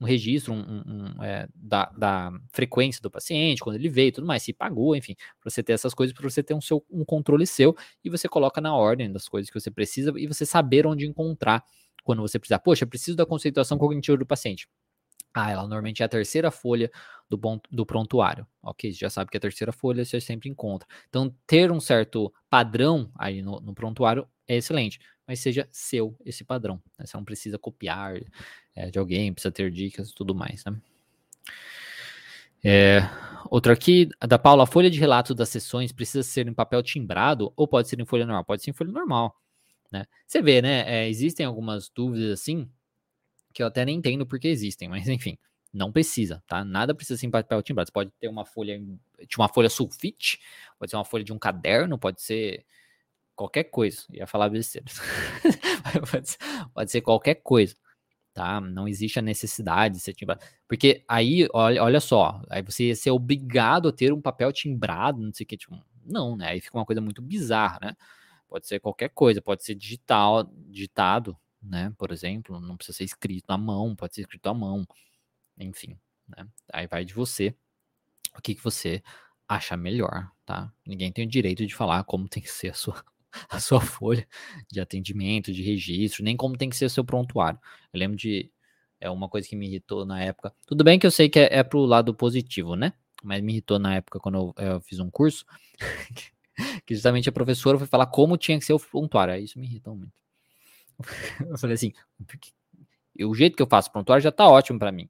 [0.00, 4.42] um registro um, um, é, da, da, frequência do paciente, quando ele veio tudo mais,
[4.42, 7.46] se pagou, enfim, para você ter essas coisas, para você ter um, seu, um controle
[7.46, 11.06] seu e você coloca na ordem das coisas que você precisa e você saber onde
[11.06, 11.62] encontrar
[12.02, 12.60] quando você precisar.
[12.60, 14.66] Poxa, preciso da conceituação cognitiva do paciente
[15.34, 16.90] Ah, ela normalmente é a terceira folha
[17.28, 18.46] do, bom, do prontuário.
[18.62, 20.88] Ok, você já sabe que a terceira folha você sempre encontra.
[21.08, 26.42] Então, ter um certo padrão aí no, no prontuário é excelente, mas seja seu esse
[26.42, 26.82] padrão.
[26.98, 27.06] Né?
[27.06, 28.20] Você não precisa copiar
[28.74, 30.64] é, de alguém, precisa ter dicas e tudo mais.
[30.64, 30.76] Né?
[32.64, 33.00] É,
[33.48, 37.52] outro aqui, da Paula, a folha de relatos das sessões precisa ser em papel timbrado
[37.56, 38.44] ou pode ser em folha normal?
[38.44, 39.40] Pode ser em folha normal.
[39.90, 40.04] Né?
[40.26, 40.82] Você vê, né?
[40.86, 42.68] É, existem algumas dúvidas assim,
[43.52, 45.38] que eu até nem entendo porque existem, mas enfim,
[45.72, 46.64] não precisa, tá?
[46.64, 47.86] Nada precisa ser em papel timbrado.
[47.86, 48.82] Você pode ter uma folha
[49.38, 50.40] uma folha sulfite,
[50.76, 52.64] pode ser uma folha de um caderno, pode ser
[53.40, 54.02] qualquer coisa.
[54.12, 54.86] Ia falar besteira.
[56.74, 57.74] pode, ser, qualquer coisa,
[58.34, 58.60] tá?
[58.60, 60.44] Não existe a necessidade de ser timbrado.
[60.68, 65.22] Porque aí, olha, olha só, aí você ia ser obrigado a ter um papel timbrado,
[65.22, 65.74] não sei o que, tipo,
[66.04, 66.48] não, né?
[66.50, 67.96] Aí fica uma coisa muito bizarra, né?
[68.46, 71.94] Pode ser qualquer coisa, pode ser digital, digitado, né?
[71.96, 74.86] Por exemplo, não precisa ser escrito à mão, pode ser escrito à mão,
[75.58, 76.46] enfim, né?
[76.72, 77.54] Aí vai de você,
[78.36, 79.02] o que, que você
[79.48, 80.70] acha melhor, tá?
[80.86, 83.02] Ninguém tem o direito de falar como tem que ser a sua,
[83.48, 84.26] a sua folha
[84.70, 87.58] de atendimento, de registro, nem como tem que ser o seu prontuário.
[87.92, 88.50] Eu lembro de
[89.00, 90.54] é uma coisa que me irritou na época.
[90.66, 92.92] Tudo bem que eu sei que é, é pro lado positivo, né?
[93.22, 95.44] Mas me irritou na época quando eu, eu fiz um curso,
[96.84, 99.34] que justamente a professora foi falar como tinha que ser o prontuário.
[99.36, 100.12] Isso me irritou muito.
[101.48, 101.92] Eu falei assim,
[103.24, 105.08] o jeito que eu faço prontuário já tá ótimo para mim.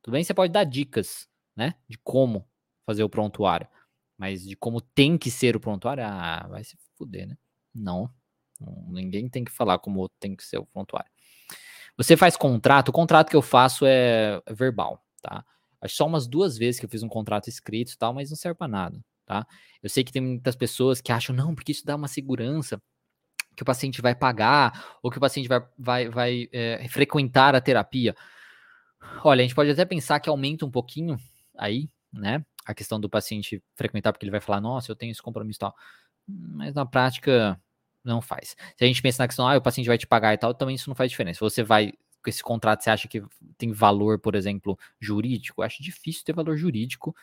[0.00, 2.48] Tudo bem, você pode dar dicas, né, de como
[2.86, 3.68] fazer o prontuário,
[4.16, 7.36] mas de como tem que ser o prontuário, ah, vai se fuder, né?
[7.74, 8.10] Não,
[8.88, 11.10] ninguém tem que falar como tem que ser o prontuário.
[11.96, 15.44] Você faz contrato, o contrato que eu faço é, é verbal, tá?
[15.80, 18.36] Acho só umas duas vezes que eu fiz um contrato escrito e tal, mas não
[18.36, 19.46] serve para nada, tá?
[19.82, 22.80] Eu sei que tem muitas pessoas que acham, não, porque isso dá uma segurança
[23.56, 27.60] que o paciente vai pagar ou que o paciente vai, vai, vai é, frequentar a
[27.60, 28.14] terapia.
[29.24, 31.18] Olha, a gente pode até pensar que aumenta um pouquinho
[31.58, 32.44] aí, né?
[32.64, 35.60] A questão do paciente frequentar, porque ele vai falar, nossa, eu tenho esse compromisso e
[35.60, 35.74] tal.
[36.28, 37.60] Mas na prática,
[38.04, 38.56] não faz.
[38.76, 40.74] Se a gente pensa na questão, ah, o paciente vai te pagar e tal, também
[40.74, 41.40] isso não faz diferença.
[41.40, 41.92] Você vai,
[42.22, 43.22] com esse contrato, você acha que
[43.56, 45.62] tem valor, por exemplo, jurídico?
[45.62, 47.14] Eu acho difícil ter valor jurídico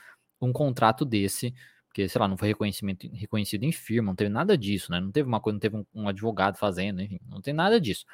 [0.42, 1.54] um contrato desse
[1.90, 5.00] porque, sei lá, não foi reconhecimento, reconhecido em firma, não teve nada disso, né?
[5.00, 8.06] Não teve uma coisa, não teve um, um advogado fazendo, enfim, não tem nada disso.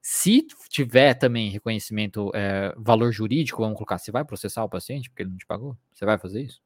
[0.00, 5.22] Se tiver também reconhecimento, é, valor jurídico, vamos colocar, você vai processar o paciente porque
[5.22, 5.76] ele não te pagou?
[5.92, 6.60] Você vai fazer isso?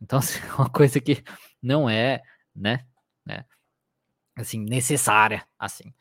[0.00, 1.22] Então, assim, é uma coisa que
[1.62, 2.22] não é,
[2.54, 2.86] né,
[3.24, 3.44] né,
[4.36, 5.92] assim, necessária, assim.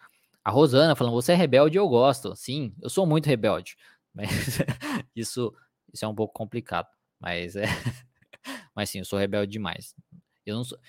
[0.44, 2.36] A Rosana falando, você é rebelde, eu gosto.
[2.36, 3.76] Sim, eu sou muito rebelde.
[4.16, 4.30] Mas
[5.16, 5.54] isso,
[5.94, 6.88] isso é um pouco complicado.
[7.20, 7.66] Mas é,
[8.74, 9.94] mas sim, eu sou rebelde demais.
[10.46, 10.80] Eu não sou.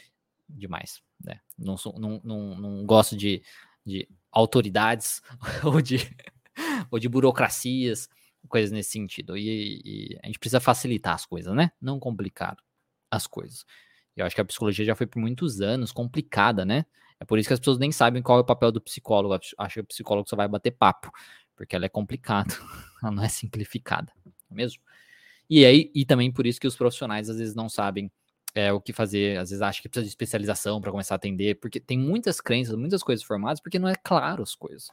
[0.48, 1.40] Demais, né?
[1.58, 3.42] Não, sou, não, não, não gosto de,
[3.84, 5.20] de autoridades
[5.62, 5.98] ou de,
[6.90, 8.08] ou de burocracias,
[8.48, 9.36] coisas nesse sentido.
[9.36, 11.70] E, e, a gente precisa facilitar as coisas, né?
[11.80, 12.56] Não complicar
[13.10, 13.64] as coisas.
[14.16, 16.84] Eu acho que a psicologia já foi por muitos anos complicada, né?
[17.20, 19.34] É por isso que as pessoas nem sabem qual é o papel do psicólogo.
[19.58, 21.10] Acho que o psicólogo só vai bater papo,
[21.56, 22.54] porque ela é complicada,
[23.02, 24.82] ela não é simplificada, não é mesmo?
[25.50, 28.10] E aí, e também por isso que os profissionais às vezes não sabem
[28.54, 31.56] é, o que fazer, às vezes acham que precisa de especialização para começar a atender,
[31.60, 34.90] porque tem muitas crenças, muitas coisas formadas, porque não é claro as coisas.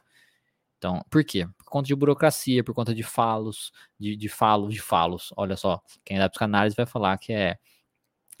[0.78, 1.46] Então, por quê?
[1.58, 5.32] Por conta de burocracia, por conta de falos, de, de falos, de falos.
[5.36, 7.58] Olha só, quem é da psicanálise vai falar que é.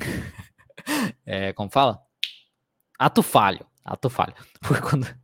[1.24, 2.02] é como fala?
[2.98, 3.66] Ato falho.
[3.84, 4.34] Ato falho.
[4.60, 5.20] Por conta,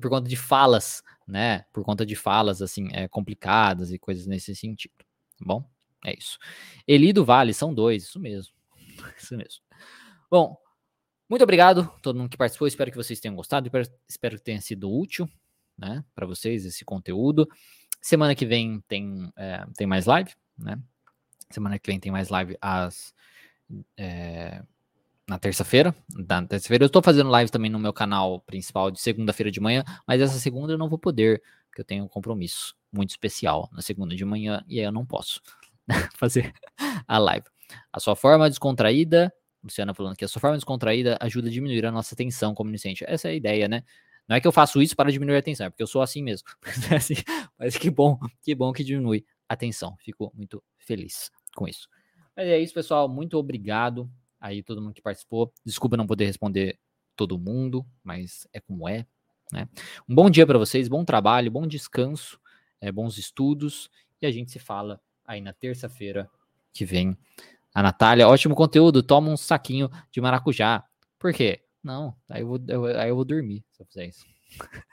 [0.00, 1.64] por conta de falas, né?
[1.72, 4.94] Por conta de falas, assim, é, complicadas e coisas nesse sentido.
[4.98, 5.68] Tá bom?
[6.04, 6.38] É isso.
[6.86, 8.52] Eli do Vale, são dois, isso mesmo.
[9.16, 9.62] Isso mesmo.
[10.30, 10.56] Bom,
[11.28, 12.68] muito obrigado a todo mundo que participou.
[12.68, 13.70] Espero que vocês tenham gostado.
[14.08, 15.28] Espero que tenha sido útil
[15.78, 17.48] né, para vocês esse conteúdo.
[18.00, 20.78] Semana que vem tem, é, tem mais live, né?
[21.50, 23.14] Semana que vem tem mais live às.
[23.96, 24.62] É,
[25.28, 25.94] na terça-feira.
[26.28, 29.84] Na terça-feira eu estou fazendo live também no meu canal principal de segunda-feira de manhã,
[30.06, 33.80] mas essa segunda eu não vou poder, porque eu tenho um compromisso muito especial na
[33.80, 35.40] segunda de manhã e aí eu não posso.
[36.16, 36.52] fazer
[37.06, 37.46] a live.
[37.92, 39.32] A sua forma descontraída,
[39.62, 43.04] Luciana falando que a sua forma descontraída ajuda a diminuir a nossa tensão como iniciante.
[43.06, 43.82] Essa é a ideia, né?
[44.28, 46.22] Não é que eu faço isso para diminuir a tensão, é porque eu sou assim
[46.22, 46.46] mesmo.
[46.92, 47.14] É assim,
[47.58, 49.96] mas que bom, que bom que diminui a tensão.
[49.98, 51.88] Fico muito feliz com isso.
[52.36, 53.08] Mas é isso, pessoal.
[53.08, 54.10] Muito obrigado
[54.40, 55.52] aí todo mundo que participou.
[55.64, 56.78] Desculpa não poder responder
[57.14, 59.06] todo mundo, mas é como é.
[59.52, 59.68] Né?
[60.08, 62.40] Um bom dia para vocês, bom trabalho, bom descanso,
[62.80, 66.28] é, bons estudos e a gente se fala aí na terça-feira
[66.72, 67.16] que vem.
[67.74, 70.84] A Natália, ótimo conteúdo, toma um saquinho de maracujá.
[71.18, 71.62] Por quê?
[71.82, 74.24] Não, aí eu vou, eu, aí eu vou dormir se eu fizer isso.